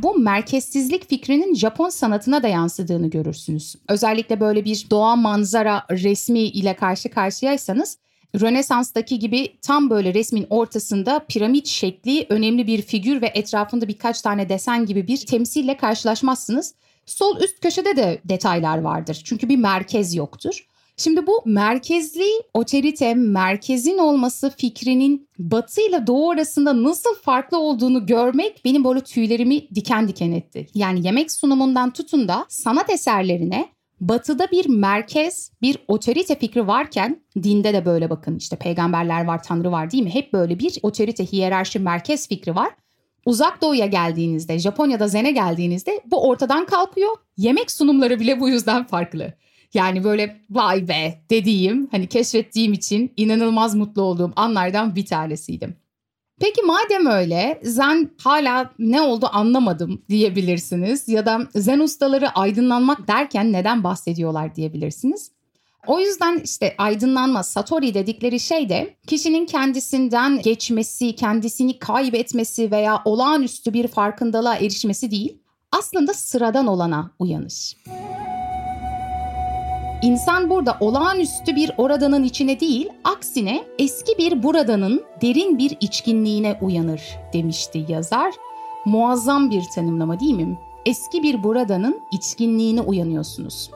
Bu 0.02 0.18
merkezsizlik 0.18 1.08
fikrinin 1.08 1.54
Japon 1.54 1.88
sanatına 1.88 2.42
da 2.42 2.48
yansıdığını 2.48 3.10
görürsünüz. 3.10 3.76
Özellikle 3.88 4.40
böyle 4.40 4.64
bir 4.64 4.86
doğa 4.90 5.16
manzara 5.16 5.86
resmi 5.90 6.40
ile 6.40 6.76
karşı 6.76 7.08
karşıyaysanız 7.10 7.98
Rönesans'taki 8.40 9.18
gibi 9.18 9.58
tam 9.62 9.90
böyle 9.90 10.14
resmin 10.14 10.46
ortasında 10.50 11.24
piramit 11.28 11.66
şekli 11.66 12.26
önemli 12.28 12.66
bir 12.66 12.82
figür 12.82 13.22
ve 13.22 13.32
etrafında 13.34 13.88
birkaç 13.88 14.22
tane 14.22 14.48
desen 14.48 14.86
gibi 14.86 15.06
bir 15.06 15.26
temsille 15.26 15.76
karşılaşmazsınız. 15.76 16.74
Sol 17.06 17.40
üst 17.40 17.60
köşede 17.60 17.96
de 17.96 18.20
detaylar 18.24 18.78
vardır. 18.78 19.22
Çünkü 19.24 19.48
bir 19.48 19.56
merkez 19.56 20.14
yoktur. 20.14 20.66
Şimdi 21.00 21.26
bu 21.26 21.42
merkezli 21.44 22.24
otorite, 22.54 23.14
merkezin 23.14 23.98
olması 23.98 24.50
fikrinin 24.50 25.28
batı 25.38 25.80
ile 25.80 26.06
doğu 26.06 26.30
arasında 26.30 26.82
nasıl 26.82 27.14
farklı 27.14 27.58
olduğunu 27.58 28.06
görmek 28.06 28.64
benim 28.64 28.84
böyle 28.84 29.00
tüylerimi 29.00 29.68
diken 29.74 30.08
diken 30.08 30.32
etti. 30.32 30.66
Yani 30.74 31.06
yemek 31.06 31.32
sunumundan 31.32 31.90
tutun 31.90 32.28
da 32.28 32.46
sanat 32.48 32.90
eserlerine 32.90 33.68
batıda 34.00 34.50
bir 34.50 34.68
merkez, 34.68 35.52
bir 35.62 35.78
otorite 35.88 36.38
fikri 36.38 36.66
varken 36.66 37.22
dinde 37.42 37.72
de 37.72 37.84
böyle 37.84 38.10
bakın 38.10 38.36
işte 38.36 38.56
peygamberler 38.56 39.24
var, 39.24 39.42
tanrı 39.42 39.72
var 39.72 39.90
değil 39.90 40.04
mi? 40.04 40.14
Hep 40.14 40.32
böyle 40.32 40.58
bir 40.58 40.78
otorite, 40.82 41.26
hiyerarşi, 41.26 41.78
merkez 41.78 42.28
fikri 42.28 42.54
var. 42.54 42.70
Uzak 43.26 43.62
doğuya 43.62 43.86
geldiğinizde, 43.86 44.58
Japonya'da 44.58 45.08
Zen'e 45.08 45.30
geldiğinizde 45.30 46.00
bu 46.06 46.28
ortadan 46.28 46.66
kalkıyor. 46.66 47.16
Yemek 47.36 47.70
sunumları 47.70 48.20
bile 48.20 48.40
bu 48.40 48.48
yüzden 48.48 48.86
farklı. 48.86 49.34
Yani 49.74 50.04
böyle 50.04 50.40
vay 50.50 50.88
be 50.88 51.22
dediğim, 51.30 51.88
hani 51.90 52.06
keşfettiğim 52.06 52.72
için 52.72 53.12
inanılmaz 53.16 53.74
mutlu 53.74 54.02
olduğum 54.02 54.32
anlardan 54.36 54.96
bir 54.96 55.06
tanesiydim. 55.06 55.76
Peki 56.40 56.62
madem 56.62 57.06
öyle 57.06 57.60
zen 57.62 58.10
hala 58.18 58.70
ne 58.78 59.00
oldu 59.00 59.28
anlamadım 59.32 60.02
diyebilirsiniz 60.08 61.08
ya 61.08 61.26
da 61.26 61.40
zen 61.54 61.78
ustaları 61.78 62.30
aydınlanmak 62.30 63.08
derken 63.08 63.52
neden 63.52 63.84
bahsediyorlar 63.84 64.54
diyebilirsiniz. 64.54 65.30
O 65.86 66.00
yüzden 66.00 66.40
işte 66.44 66.74
aydınlanma, 66.78 67.42
satori 67.42 67.94
dedikleri 67.94 68.40
şey 68.40 68.68
de 68.68 68.96
kişinin 69.06 69.46
kendisinden 69.46 70.42
geçmesi, 70.42 71.16
kendisini 71.16 71.78
kaybetmesi 71.78 72.70
veya 72.70 73.02
olağanüstü 73.04 73.72
bir 73.72 73.88
farkındalığa 73.88 74.56
erişmesi 74.56 75.10
değil, 75.10 75.38
aslında 75.72 76.14
sıradan 76.14 76.66
olana 76.66 77.10
uyanış. 77.18 77.76
İnsan 80.02 80.50
burada 80.50 80.76
olağanüstü 80.80 81.56
bir 81.56 81.72
oradanın 81.78 82.24
içine 82.24 82.60
değil, 82.60 82.88
aksine 83.04 83.64
eski 83.78 84.18
bir 84.18 84.42
buradanın 84.42 85.04
derin 85.22 85.58
bir 85.58 85.76
içkinliğine 85.80 86.58
uyanır 86.62 87.02
demişti 87.32 87.86
yazar. 87.88 88.34
Muazzam 88.84 89.50
bir 89.50 89.62
tanımlama 89.74 90.20
değil 90.20 90.34
mi? 90.34 90.58
Eski 90.86 91.22
bir 91.22 91.42
buradanın 91.42 92.00
içkinliğine 92.12 92.80
uyanıyorsunuz. 92.80 93.70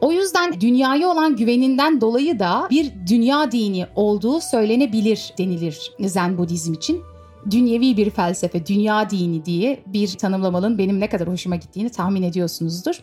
O 0.00 0.12
yüzden 0.12 0.60
dünyaya 0.60 1.08
olan 1.08 1.36
güveninden 1.36 2.00
dolayı 2.00 2.38
da 2.38 2.66
bir 2.70 2.92
dünya 3.08 3.52
dini 3.52 3.86
olduğu 3.96 4.40
söylenebilir 4.40 5.34
denilir 5.38 5.92
Zen 6.00 6.38
Budizm 6.38 6.72
için. 6.72 7.02
Dünyevi 7.50 7.96
bir 7.96 8.10
felsefe, 8.10 8.66
dünya 8.66 9.10
dini 9.10 9.44
diye 9.44 9.82
bir 9.86 10.08
tanımlamanın 10.08 10.78
benim 10.78 11.00
ne 11.00 11.08
kadar 11.08 11.28
hoşuma 11.28 11.56
gittiğini 11.56 11.90
tahmin 11.90 12.22
ediyorsunuzdur. 12.22 13.02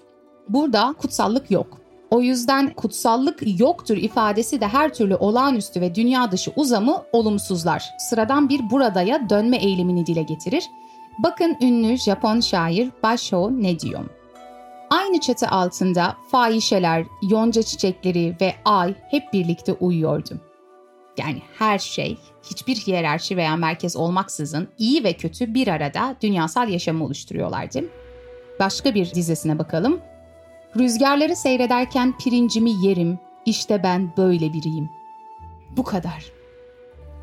Burada 0.49 0.95
kutsallık 0.97 1.51
yok. 1.51 1.82
O 2.13 2.21
yüzden 2.21 2.73
kutsallık 2.73 3.59
yoktur 3.59 3.97
ifadesi 3.97 4.61
de 4.61 4.67
her 4.67 4.93
türlü 4.93 5.15
olağanüstü 5.15 5.81
ve 5.81 5.95
dünya 5.95 6.31
dışı 6.31 6.51
uzamı 6.55 7.03
olumsuzlar. 7.13 7.89
Sıradan 7.97 8.49
bir 8.49 8.69
buradaya 8.69 9.29
dönme 9.29 9.57
eğilimini 9.57 10.05
dile 10.05 10.23
getirir. 10.23 10.63
Bakın 11.19 11.57
ünlü 11.61 11.97
Japon 11.97 12.39
şair 12.39 12.89
Basho 13.03 13.51
ne 13.51 13.79
diyor? 13.79 14.05
Aynı 14.89 15.19
çatı 15.19 15.47
altında 15.47 16.17
fahişeler, 16.31 17.05
yonca 17.21 17.63
çiçekleri 17.63 18.35
ve 18.41 18.53
ay 18.65 18.93
hep 19.11 19.33
birlikte 19.33 19.73
uyuyordu. 19.73 20.41
Yani 21.17 21.41
her 21.59 21.79
şey, 21.79 22.17
hiçbir 22.43 22.75
hiyerarşi 22.75 23.37
veya 23.37 23.55
merkez 23.55 23.95
olmaksızın 23.95 24.67
iyi 24.77 25.03
ve 25.03 25.13
kötü 25.13 25.53
bir 25.53 25.67
arada 25.67 26.15
dünyasal 26.21 26.69
yaşamı 26.69 27.05
oluşturuyorlardı. 27.05 27.83
Başka 28.59 28.95
bir 28.95 29.13
dizesine 29.13 29.59
bakalım. 29.59 30.01
Rüzgarları 30.79 31.35
seyrederken 31.35 32.17
pirincimi 32.17 32.71
yerim, 32.85 33.19
işte 33.45 33.83
ben 33.83 34.13
böyle 34.17 34.53
biriyim. 34.53 34.89
Bu 35.77 35.83
kadar. 35.83 36.25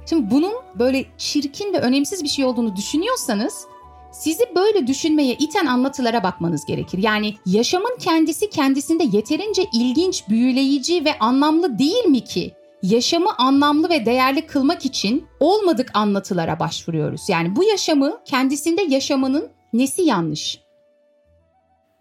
Şimdi 0.08 0.30
bunun 0.30 0.52
böyle 0.78 1.04
çirkin 1.18 1.72
ve 1.72 1.80
önemsiz 1.80 2.22
bir 2.22 2.28
şey 2.28 2.44
olduğunu 2.44 2.76
düşünüyorsanız 2.76 3.66
sizi 4.12 4.44
böyle 4.56 4.86
düşünmeye 4.86 5.34
iten 5.34 5.66
anlatılara 5.66 6.22
bakmanız 6.22 6.64
gerekir. 6.64 6.98
Yani 7.02 7.34
yaşamın 7.46 7.96
kendisi 8.00 8.50
kendisinde 8.50 9.04
yeterince 9.16 9.66
ilginç, 9.74 10.28
büyüleyici 10.28 11.04
ve 11.04 11.18
anlamlı 11.18 11.78
değil 11.78 12.04
mi 12.04 12.24
ki? 12.24 12.54
Yaşamı 12.82 13.36
anlamlı 13.38 13.88
ve 13.88 14.06
değerli 14.06 14.46
kılmak 14.46 14.84
için 14.84 15.26
olmadık 15.40 15.90
anlatılara 15.94 16.60
başvuruyoruz. 16.60 17.28
Yani 17.28 17.56
bu 17.56 17.64
yaşamı 17.64 18.20
kendisinde 18.24 18.82
yaşamanın 18.82 19.48
nesi 19.72 20.02
yanlış? 20.02 20.60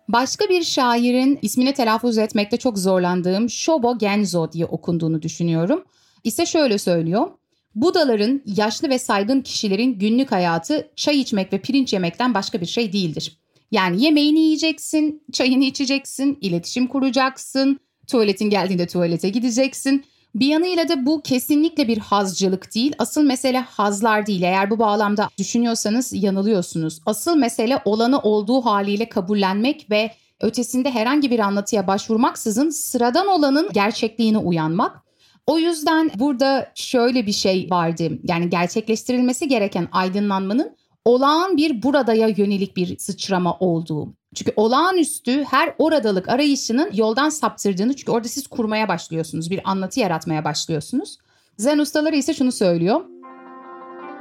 Başka 0.10 0.50
bir 0.50 0.64
şairin 0.64 1.40
ismini 1.42 1.74
telaffuz 1.74 2.18
etmekte 2.18 2.58
çok 2.58 2.78
zorlandığım 2.78 3.50
Shobo 3.50 3.98
Genzo 3.98 4.52
diye 4.52 4.66
okunduğunu 4.66 5.22
düşünüyorum. 5.22 5.84
İse 6.24 6.46
şöyle 6.46 6.78
söylüyor. 6.78 7.28
Budaların, 7.76 8.42
yaşlı 8.46 8.90
ve 8.90 9.00
saygın 9.00 9.42
kişilerin 9.42 10.00
günlük 10.00 10.32
hayatı 10.32 10.90
çay 10.96 11.20
içmek 11.20 11.54
ve 11.54 11.62
pirinç 11.62 11.94
yemekten 11.94 12.34
başka 12.34 12.62
bir 12.62 12.66
şey 12.66 12.94
değildir. 12.94 13.38
Yani 13.72 14.04
yemeğini 14.04 14.40
yiyeceksin, 14.40 15.24
çayını 15.32 15.64
içeceksin, 15.64 16.38
iletişim 16.42 16.88
kuracaksın, 16.88 17.80
tuvaletin 18.08 18.50
geldiğinde 18.50 18.88
tuvalete 18.88 19.30
gideceksin. 19.30 20.06
Bir 20.36 20.48
yanıyla 20.48 20.90
da 20.90 21.06
bu 21.06 21.22
kesinlikle 21.22 21.88
bir 21.88 21.98
hazcılık 21.98 22.76
değil. 22.76 22.94
Asıl 22.98 23.24
mesele 23.24 23.60
hazlar 23.60 24.26
değil. 24.26 24.42
Eğer 24.42 24.70
bu 24.70 24.80
bağlamda 24.80 25.30
düşünüyorsanız 25.38 26.14
yanılıyorsunuz. 26.14 27.02
Asıl 27.06 27.36
mesele 27.36 27.82
olanı 27.86 28.20
olduğu 28.20 28.62
haliyle 28.62 29.10
kabullenmek 29.10 29.92
ve 29.92 30.12
ötesinde 30.42 30.92
herhangi 30.92 31.32
bir 31.32 31.40
anlatıya 31.40 31.88
başvurmaksızın 31.88 32.70
sıradan 32.70 33.28
olanın 33.28 33.70
gerçekliğine 33.74 34.38
uyanmak. 34.38 35.10
O 35.48 35.60
yüzden 35.60 36.12
burada 36.16 36.72
şöyle 36.76 37.26
bir 37.26 37.32
şey 37.32 37.68
vardı. 37.72 38.10
Yani 38.24 38.50
gerçekleştirilmesi 38.50 39.48
gereken 39.48 39.88
aydınlanmanın 39.92 40.76
olağan 41.06 41.58
bir 41.58 41.84
buradaya 41.84 42.28
yönelik 42.28 42.78
bir 42.78 42.98
sıçrama 42.98 43.58
olduğu. 43.60 44.14
Çünkü 44.36 44.54
olağanüstü 44.56 45.44
her 45.44 45.76
oradalık 45.78 46.30
arayışının 46.30 46.90
yoldan 46.94 47.30
saptırdığını 47.30 47.96
çünkü 47.96 48.12
orada 48.12 48.28
siz 48.28 48.48
kurmaya 48.48 48.88
başlıyorsunuz. 48.88 49.52
Bir 49.52 49.62
anlatı 49.64 50.00
yaratmaya 50.00 50.46
başlıyorsunuz. 50.46 51.18
Zen 51.58 51.78
ustaları 51.78 52.16
ise 52.16 52.34
şunu 52.34 52.52
söylüyor. 52.52 53.02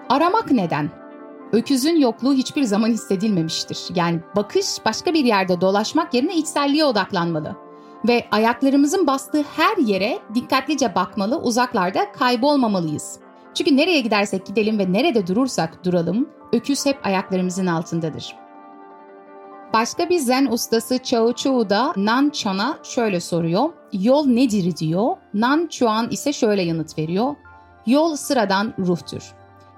Aramak 0.09 0.51
neden? 0.51 0.91
Öküzün 1.53 1.97
yokluğu 1.97 2.35
hiçbir 2.35 2.63
zaman 2.63 2.89
hissedilmemiştir. 2.89 3.79
Yani 3.95 4.21
bakış 4.37 4.67
başka 4.85 5.15
bir 5.15 5.25
yerde 5.25 5.61
dolaşmak 5.61 6.15
yerine 6.15 6.37
içselliğe 6.37 6.85
odaklanmalı. 6.85 7.57
Ve 8.09 8.25
ayaklarımızın 8.31 9.07
bastığı 9.07 9.43
her 9.43 9.77
yere 9.77 10.19
dikkatlice 10.35 10.95
bakmalı, 10.95 11.39
uzaklarda 11.39 12.13
kaybolmamalıyız. 12.13 13.19
Çünkü 13.59 13.77
nereye 13.77 14.01
gidersek 14.01 14.47
gidelim 14.47 14.79
ve 14.79 14.93
nerede 14.93 15.27
durursak 15.27 15.85
duralım, 15.85 16.29
öküz 16.53 16.87
hep 16.87 17.07
ayaklarımızın 17.07 17.67
altındadır. 17.67 18.37
Başka 19.73 20.09
bir 20.09 20.19
zen 20.19 20.47
ustası 20.47 20.99
Chao 20.99 21.33
Chu 21.33 21.71
da 21.71 21.93
Nan 21.97 22.31
Chuan'a 22.31 22.79
şöyle 22.83 23.21
soruyor. 23.21 23.71
Yol 23.93 24.27
nedir 24.27 24.77
diyor. 24.77 25.17
Nan 25.35 25.67
Chuan 25.71 26.11
ise 26.11 26.33
şöyle 26.33 26.63
yanıt 26.63 26.99
veriyor. 26.99 27.35
Yol 27.87 28.17
sıradan 28.17 28.75
ruhtur. 28.79 29.35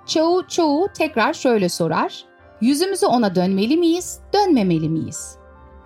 Chao 0.07 0.47
Chu 0.49 0.87
tekrar 0.99 1.33
şöyle 1.33 1.69
sorar. 1.69 2.25
Yüzümüzü 2.61 3.07
ona 3.07 3.35
dönmeli 3.35 3.77
miyiz, 3.77 4.21
dönmemeli 4.35 4.89
miyiz? 4.89 5.37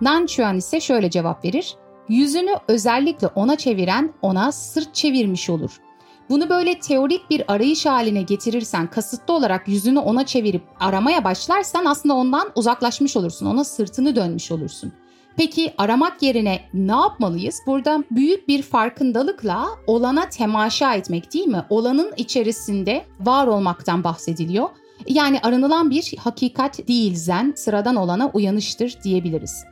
Nan 0.01 0.25
Chuan 0.25 0.57
ise 0.57 0.79
şöyle 0.79 1.09
cevap 1.09 1.45
verir. 1.45 1.75
Yüzünü 2.09 2.55
özellikle 2.67 3.27
ona 3.27 3.55
çeviren 3.55 4.13
ona 4.21 4.51
sırt 4.51 4.95
çevirmiş 4.95 5.49
olur. 5.49 5.84
Bunu 6.29 6.49
böyle 6.49 6.79
teorik 6.79 7.29
bir 7.29 7.53
arayış 7.53 7.85
haline 7.85 8.21
getirirsen, 8.21 8.87
kasıtlı 8.89 9.33
olarak 9.33 9.67
yüzünü 9.67 9.99
ona 9.99 10.25
çevirip 10.25 10.63
aramaya 10.79 11.23
başlarsan 11.23 11.85
aslında 11.85 12.13
ondan 12.13 12.51
uzaklaşmış 12.55 13.17
olursun. 13.17 13.45
Ona 13.45 13.63
sırtını 13.63 14.15
dönmüş 14.15 14.51
olursun. 14.51 14.93
Peki 15.37 15.73
aramak 15.77 16.23
yerine 16.23 16.61
ne 16.73 16.91
yapmalıyız? 16.91 17.61
Burada 17.67 18.03
büyük 18.11 18.47
bir 18.47 18.61
farkındalıkla 18.61 19.67
olana 19.87 20.29
temaşa 20.29 20.95
etmek 20.95 21.33
değil 21.33 21.47
mi? 21.47 21.65
Olanın 21.69 22.13
içerisinde 22.17 23.05
var 23.19 23.47
olmaktan 23.47 24.03
bahsediliyor. 24.03 24.69
Yani 25.07 25.39
aranılan 25.43 25.89
bir 25.89 26.15
hakikat 26.19 26.87
değil 26.87 27.15
zen, 27.15 27.53
sıradan 27.55 27.95
olana 27.95 28.29
uyanıştır 28.33 28.97
diyebiliriz. 29.03 29.63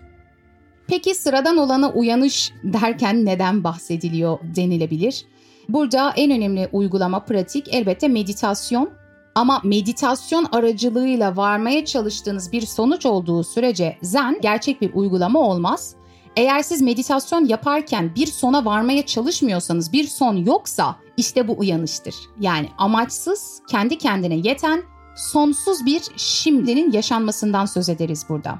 Peki 0.87 1.15
sıradan 1.15 1.57
olana 1.57 1.91
uyanış 1.91 2.51
derken 2.63 3.25
neden 3.25 3.63
bahsediliyor 3.63 4.39
denilebilir? 4.55 5.25
Burada 5.69 6.13
en 6.15 6.31
önemli 6.31 6.69
uygulama 6.71 7.19
pratik 7.19 7.73
elbette 7.73 8.07
meditasyon. 8.07 8.89
Ama 9.35 9.61
meditasyon 9.63 10.47
aracılığıyla 10.51 11.37
varmaya 11.37 11.85
çalıştığınız 11.85 12.51
bir 12.51 12.61
sonuç 12.61 13.05
olduğu 13.05 13.43
sürece 13.43 13.97
zen 14.01 14.41
gerçek 14.41 14.81
bir 14.81 14.93
uygulama 14.93 15.39
olmaz. 15.39 15.95
Eğer 16.35 16.61
siz 16.61 16.81
meditasyon 16.81 17.45
yaparken 17.45 18.15
bir 18.15 18.27
sona 18.27 18.65
varmaya 18.65 19.05
çalışmıyorsanız, 19.05 19.93
bir 19.93 20.07
son 20.07 20.35
yoksa 20.35 20.95
işte 21.17 21.47
bu 21.47 21.59
uyanıştır. 21.59 22.15
Yani 22.39 22.69
amaçsız, 22.77 23.61
kendi 23.69 23.97
kendine 23.97 24.35
yeten, 24.35 24.83
sonsuz 25.15 25.85
bir 25.85 26.01
şimdinin 26.17 26.91
yaşanmasından 26.91 27.65
söz 27.65 27.89
ederiz 27.89 28.25
burada. 28.29 28.59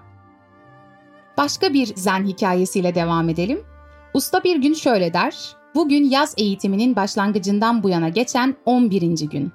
Başka 1.37 1.73
bir 1.73 1.95
zen 1.95 2.25
hikayesiyle 2.25 2.95
devam 2.95 3.29
edelim. 3.29 3.63
Usta 4.13 4.43
bir 4.43 4.55
gün 4.55 4.73
şöyle 4.73 5.13
der. 5.13 5.55
Bugün 5.75 6.03
yaz 6.09 6.33
eğitiminin 6.37 6.95
başlangıcından 6.95 7.83
bu 7.83 7.89
yana 7.89 8.09
geçen 8.09 8.55
11. 8.65 9.01
gün. 9.29 9.51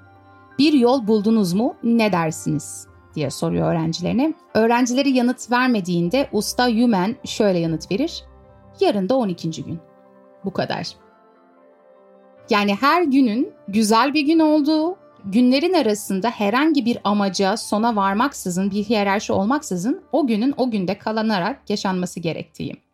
Bir 0.58 0.72
yol 0.72 1.06
buldunuz 1.06 1.52
mu? 1.52 1.74
Ne 1.82 2.12
dersiniz? 2.12 2.86
diye 3.14 3.30
soruyor 3.30 3.72
öğrencilerine. 3.72 4.34
Öğrencileri 4.54 5.10
yanıt 5.10 5.50
vermediğinde 5.50 6.28
usta 6.32 6.68
Yumen 6.68 7.16
şöyle 7.24 7.58
yanıt 7.58 7.90
verir. 7.90 8.24
Yarın 8.80 9.08
da 9.08 9.16
12. 9.16 9.50
gün. 9.50 9.78
Bu 10.44 10.52
kadar. 10.52 10.88
Yani 12.50 12.74
her 12.74 13.02
günün 13.02 13.52
güzel 13.68 14.14
bir 14.14 14.22
gün 14.22 14.38
olduğu, 14.38 14.96
günlerin 15.24 15.74
arasında 15.74 16.30
herhangi 16.30 16.84
bir 16.84 16.98
amaca, 17.04 17.56
sona 17.56 17.96
varmaksızın, 17.96 18.70
bir 18.70 18.84
hiyerarşi 18.84 19.32
olmaksızın 19.32 20.02
o 20.12 20.26
günün 20.26 20.54
o 20.56 20.70
günde 20.70 20.98
kalanarak 20.98 21.70
yaşanması 21.70 22.20
gerektiği. 22.20 22.87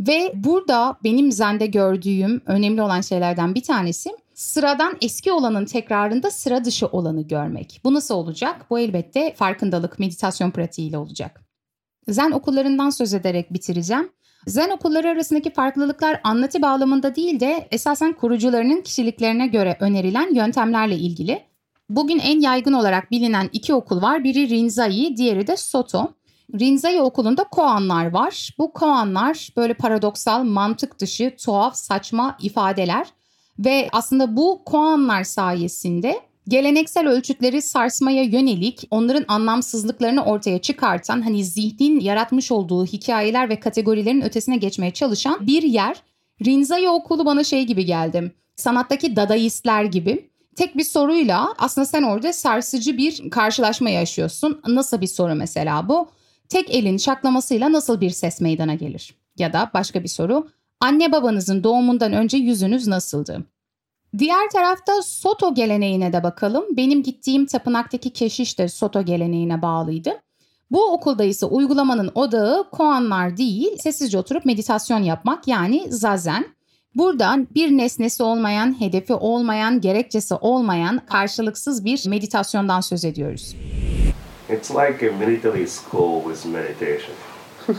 Ve 0.00 0.32
burada 0.34 0.96
benim 1.04 1.32
zende 1.32 1.66
gördüğüm 1.66 2.42
önemli 2.46 2.82
olan 2.82 3.00
şeylerden 3.00 3.54
bir 3.54 3.62
tanesi 3.62 4.10
sıradan 4.34 4.96
eski 5.02 5.32
olanın 5.32 5.64
tekrarında 5.64 6.30
sıra 6.30 6.64
dışı 6.64 6.86
olanı 6.86 7.22
görmek. 7.22 7.80
Bu 7.84 7.94
nasıl 7.94 8.14
olacak? 8.14 8.66
Bu 8.70 8.78
elbette 8.78 9.34
farkındalık, 9.36 9.98
meditasyon 9.98 10.50
pratiğiyle 10.50 10.98
olacak. 10.98 11.44
Zen 12.08 12.30
okullarından 12.30 12.90
söz 12.90 13.14
ederek 13.14 13.52
bitireceğim. 13.52 14.10
Zen 14.46 14.70
okulları 14.70 15.08
arasındaki 15.08 15.52
farklılıklar 15.52 16.20
anlatı 16.24 16.62
bağlamında 16.62 17.14
değil 17.14 17.40
de 17.40 17.68
esasen 17.70 18.12
kurucularının 18.12 18.80
kişiliklerine 18.80 19.46
göre 19.46 19.76
önerilen 19.80 20.34
yöntemlerle 20.34 20.96
ilgili. 20.96 21.42
Bugün 21.88 22.18
en 22.18 22.40
yaygın 22.40 22.72
olarak 22.72 23.10
bilinen 23.10 23.50
iki 23.52 23.74
okul 23.74 24.02
var. 24.02 24.24
Biri 24.24 24.48
Rinzai, 24.48 25.16
diğeri 25.16 25.46
de 25.46 25.56
Soto. 25.56 26.12
Rinzai 26.60 27.00
okulunda 27.00 27.44
koanlar 27.44 28.10
var. 28.10 28.54
Bu 28.58 28.72
koanlar 28.72 29.48
böyle 29.56 29.74
paradoksal, 29.74 30.44
mantık 30.44 30.98
dışı, 31.00 31.34
tuhaf, 31.44 31.76
saçma 31.76 32.36
ifadeler 32.42 33.06
ve 33.58 33.88
aslında 33.92 34.36
bu 34.36 34.62
koanlar 34.64 35.24
sayesinde 35.24 36.20
geleneksel 36.48 37.08
ölçütleri 37.08 37.62
sarsmaya 37.62 38.22
yönelik 38.22 38.86
onların 38.90 39.24
anlamsızlıklarını 39.28 40.24
ortaya 40.24 40.58
çıkartan 40.58 41.22
hani 41.22 41.44
zihnin 41.44 42.00
yaratmış 42.00 42.52
olduğu 42.52 42.86
hikayeler 42.86 43.48
ve 43.48 43.60
kategorilerin 43.60 44.20
ötesine 44.20 44.56
geçmeye 44.56 44.90
çalışan 44.90 45.46
bir 45.46 45.62
yer. 45.62 45.96
Rinzai 46.44 46.88
okulu 46.88 47.26
bana 47.26 47.44
şey 47.44 47.64
gibi 47.64 47.84
geldi. 47.84 48.34
Sanattaki 48.56 49.16
dadaistler 49.16 49.84
gibi. 49.84 50.30
Tek 50.56 50.76
bir 50.76 50.84
soruyla 50.84 51.54
aslında 51.58 51.86
sen 51.86 52.02
orada 52.02 52.32
sarsıcı 52.32 52.98
bir 52.98 53.30
karşılaşma 53.30 53.90
yaşıyorsun. 53.90 54.60
Nasıl 54.68 55.00
bir 55.00 55.06
soru 55.06 55.34
mesela 55.34 55.88
bu? 55.88 56.08
Tek 56.48 56.74
elin 56.74 56.96
şaklamasıyla 56.96 57.72
nasıl 57.72 58.00
bir 58.00 58.10
ses 58.10 58.40
meydana 58.40 58.74
gelir? 58.74 59.14
Ya 59.38 59.52
da 59.52 59.70
başka 59.74 60.02
bir 60.02 60.08
soru, 60.08 60.48
anne 60.80 61.12
babanızın 61.12 61.64
doğumundan 61.64 62.12
önce 62.12 62.36
yüzünüz 62.36 62.86
nasıldı? 62.86 63.44
Diğer 64.18 64.50
tarafta 64.52 65.02
Soto 65.02 65.54
geleneğine 65.54 66.12
de 66.12 66.22
bakalım. 66.22 66.64
Benim 66.70 67.02
gittiğim 67.02 67.46
tapınaktaki 67.46 68.10
keşiş 68.10 68.58
de 68.58 68.68
Soto 68.68 69.04
geleneğine 69.04 69.62
bağlıydı. 69.62 70.10
Bu 70.70 70.92
okulda 70.92 71.24
ise 71.24 71.46
uygulamanın 71.46 72.10
odağı 72.14 72.70
koanlar 72.70 73.36
değil, 73.36 73.78
sessizce 73.78 74.18
oturup 74.18 74.44
meditasyon 74.44 75.02
yapmak 75.02 75.48
yani 75.48 75.86
zazen. 75.88 76.46
Buradan 76.94 77.48
bir 77.54 77.70
nesnesi 77.70 78.22
olmayan, 78.22 78.80
hedefi 78.80 79.14
olmayan, 79.14 79.80
gerekçesi 79.80 80.34
olmayan 80.34 81.00
karşılıksız 81.06 81.84
bir 81.84 82.08
meditasyondan 82.08 82.80
söz 82.80 83.04
ediyoruz. 83.04 83.54
It's 84.48 84.70
like 84.70 85.10
a 85.10 85.12
military 85.12 85.66
school 85.66 86.22
with 86.22 86.46
meditation. 86.46 87.16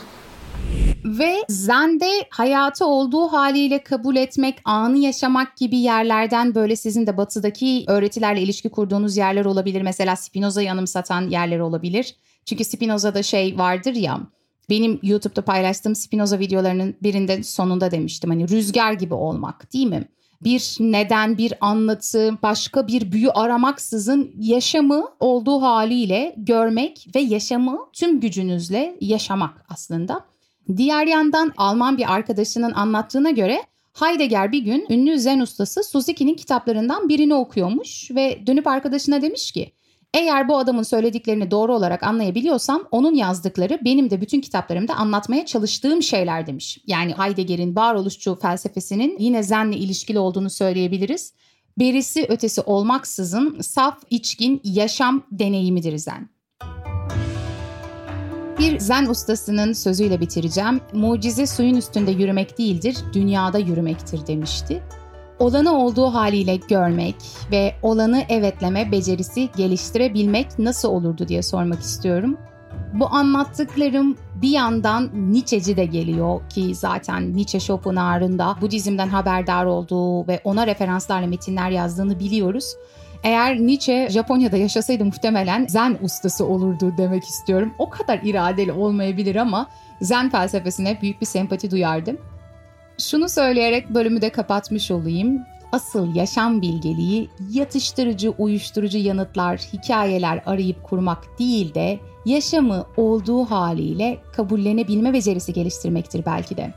Ve 1.06 1.36
Zen'de 1.50 2.28
hayatı 2.30 2.86
olduğu 2.86 3.28
haliyle 3.28 3.84
kabul 3.84 4.16
etmek, 4.16 4.58
anı 4.66 4.98
yaşamak 4.98 5.58
gibi 5.58 5.78
yerlerden 5.78 6.56
böyle 6.56 6.76
sizin 6.76 7.08
de 7.08 7.18
batıdaki 7.18 7.84
öğretilerle 7.88 8.42
ilişki 8.42 8.70
kurduğunuz 8.70 9.18
yerler 9.18 9.46
olabilir. 9.46 9.82
Mesela 9.82 10.16
Spinoza'yı 10.16 10.72
anımsatan 10.72 11.30
yerler 11.30 11.60
olabilir. 11.60 12.16
Çünkü 12.46 12.64
Spinoza'da 12.64 13.24
şey 13.24 13.58
vardır 13.58 13.94
ya, 13.94 14.20
benim 14.70 15.00
YouTube'da 15.04 15.42
paylaştığım 15.42 15.96
Spinoza 15.96 16.40
videolarının 16.40 16.96
birinde 17.04 17.44
sonunda 17.44 17.92
demiştim. 17.92 18.30
Hani 18.30 18.50
rüzgar 18.50 18.94
gibi 18.94 19.14
olmak 19.14 19.74
değil 19.74 19.88
mi? 19.88 20.08
Bir 20.46 20.76
neden, 20.80 21.38
bir 21.38 21.54
anlatı, 21.62 22.38
başka 22.44 22.88
bir 22.88 23.12
büyü 23.12 23.30
aramaksızın 23.30 24.32
yaşamı 24.40 25.06
olduğu 25.20 25.62
haliyle 25.62 26.36
görmek 26.38 27.08
ve 27.16 27.20
yaşamı 27.20 27.80
tüm 27.94 28.20
gücünüzle 28.20 28.98
yaşamak 29.02 29.66
aslında. 29.70 30.26
Diğer 30.78 31.08
yandan 31.08 31.54
Alman 31.58 31.98
bir 31.98 32.14
arkadaşının 32.14 32.72
anlattığına 32.74 33.32
göre 33.32 33.64
Heidegger 33.94 34.52
bir 34.52 34.60
gün 34.60 34.86
ünlü 34.90 35.20
zen 35.20 35.40
ustası 35.40 35.84
Suzuki'nin 35.84 36.34
kitaplarından 36.34 37.10
birini 37.10 37.34
okuyormuş 37.34 38.12
ve 38.12 38.48
dönüp 38.48 38.68
arkadaşına 38.68 39.22
demiş 39.22 39.52
ki 39.52 39.72
eğer 40.16 40.48
bu 40.48 40.58
adamın 40.58 40.84
söylediklerini 40.84 41.52
doğru 41.52 41.76
olarak 41.76 42.04
anlayabiliyorsam 42.04 42.84
onun 42.92 43.14
yazdıkları 43.16 43.80
benim 43.86 44.10
de 44.10 44.22
bütün 44.22 44.42
kitaplarımda 44.42 44.96
anlatmaya 44.96 45.46
çalıştığım 45.46 46.04
şeyler 46.04 46.48
demiş. 46.48 46.78
Yani 46.88 47.14
Heidegger'in 47.18 47.76
varoluşçu 47.76 48.36
felsefesinin 48.36 49.18
yine 49.20 49.44
zenle 49.44 49.78
ilişkili 49.78 50.20
olduğunu 50.20 50.50
söyleyebiliriz. 50.50 51.34
Berisi 51.80 52.26
ötesi 52.30 52.62
olmaksızın 52.62 53.62
saf 53.62 54.04
içkin 54.10 54.62
yaşam 54.64 55.24
deneyimidir 55.32 55.98
zen. 55.98 56.30
Bir 58.60 58.80
zen 58.80 59.06
ustasının 59.06 59.74
sözüyle 59.74 60.22
bitireceğim. 60.22 60.82
Mucize 60.94 61.48
suyun 61.48 61.76
üstünde 61.76 62.12
yürümek 62.12 62.58
değildir, 62.58 62.98
dünyada 63.14 63.58
yürümektir 63.58 64.28
demişti. 64.28 64.84
Olanı 65.40 65.78
olduğu 65.78 66.14
haliyle 66.14 66.56
görmek 66.56 67.16
ve 67.52 67.76
olanı 67.82 68.24
evetleme 68.30 68.92
becerisi 68.92 69.50
geliştirebilmek 69.58 70.60
nasıl 70.60 70.90
olurdu 70.90 71.28
diye 71.28 71.44
sormak 71.44 71.80
istiyorum. 71.80 72.38
Bu 72.94 73.08
anlattıklarım 73.08 74.18
bir 74.36 74.50
yandan 74.50 75.10
Nietzsche'ci 75.14 75.78
de 75.78 75.86
geliyor 75.86 76.50
ki 76.50 76.76
zaten 76.76 77.36
Nietzsche 77.36 77.60
Schopenhauer'ın 77.60 78.40
da 78.40 78.56
Budizm'den 78.62 79.08
haberdar 79.08 79.66
olduğu 79.66 80.28
ve 80.28 80.42
ona 80.44 80.68
referanslarla 80.68 81.28
metinler 81.28 81.70
yazdığını 81.70 82.20
biliyoruz. 82.20 82.76
Eğer 83.24 83.60
Nietzsche 83.60 84.10
Japonya'da 84.10 84.58
yaşasaydı 84.58 85.06
muhtemelen 85.06 85.68
zen 85.68 85.98
ustası 86.02 86.46
olurdu 86.46 86.94
demek 86.98 87.24
istiyorum. 87.24 87.74
O 87.80 87.90
kadar 87.90 88.20
iradeli 88.24 88.72
olmayabilir 88.72 89.36
ama 89.36 89.68
zen 90.02 90.30
felsefesine 90.30 91.02
büyük 91.02 91.22
bir 91.22 91.26
sempati 91.26 91.72
duyardım. 91.72 92.18
Şunu 92.98 93.30
söyleyerek 93.30 93.90
bölümü 93.90 94.22
de 94.22 94.30
kapatmış 94.30 94.92
olayım. 94.92 95.42
Asıl 95.72 96.16
yaşam 96.16 96.62
bilgeliği 96.62 97.30
yatıştırıcı, 97.52 98.30
uyuşturucu 98.30 98.98
yanıtlar, 98.98 99.58
hikayeler 99.58 100.42
arayıp 100.46 100.84
kurmak 100.84 101.40
değil 101.40 101.74
de 101.74 102.00
yaşamı 102.26 102.86
olduğu 102.98 103.46
haliyle 103.46 104.18
kabullenebilme 104.36 105.14
becerisi 105.14 105.54
geliştirmektir 105.54 106.26
belki 106.26 106.58
de. 106.58 106.74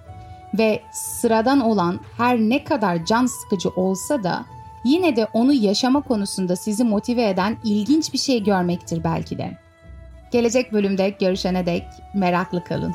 Ve 0.59 0.83
sıradan 0.93 1.61
olan 1.61 2.01
her 2.17 2.39
ne 2.39 2.65
kadar 2.65 3.05
can 3.05 3.27
sıkıcı 3.27 3.69
olsa 3.69 4.23
da 4.23 4.45
yine 4.85 5.17
de 5.17 5.27
onu 5.33 5.53
yaşama 5.53 6.01
konusunda 6.01 6.57
sizi 6.57 6.85
motive 6.85 7.29
eden 7.29 7.57
ilginç 7.65 8.13
bir 8.13 8.19
şey 8.19 8.45
görmektir 8.45 9.05
belki 9.05 9.39
de. 9.39 9.59
Gelecek 10.31 10.73
bölümde 10.73 11.11
görüşene 11.21 11.67
dek 11.67 11.85
meraklı 12.15 12.65
kalın. 12.65 12.95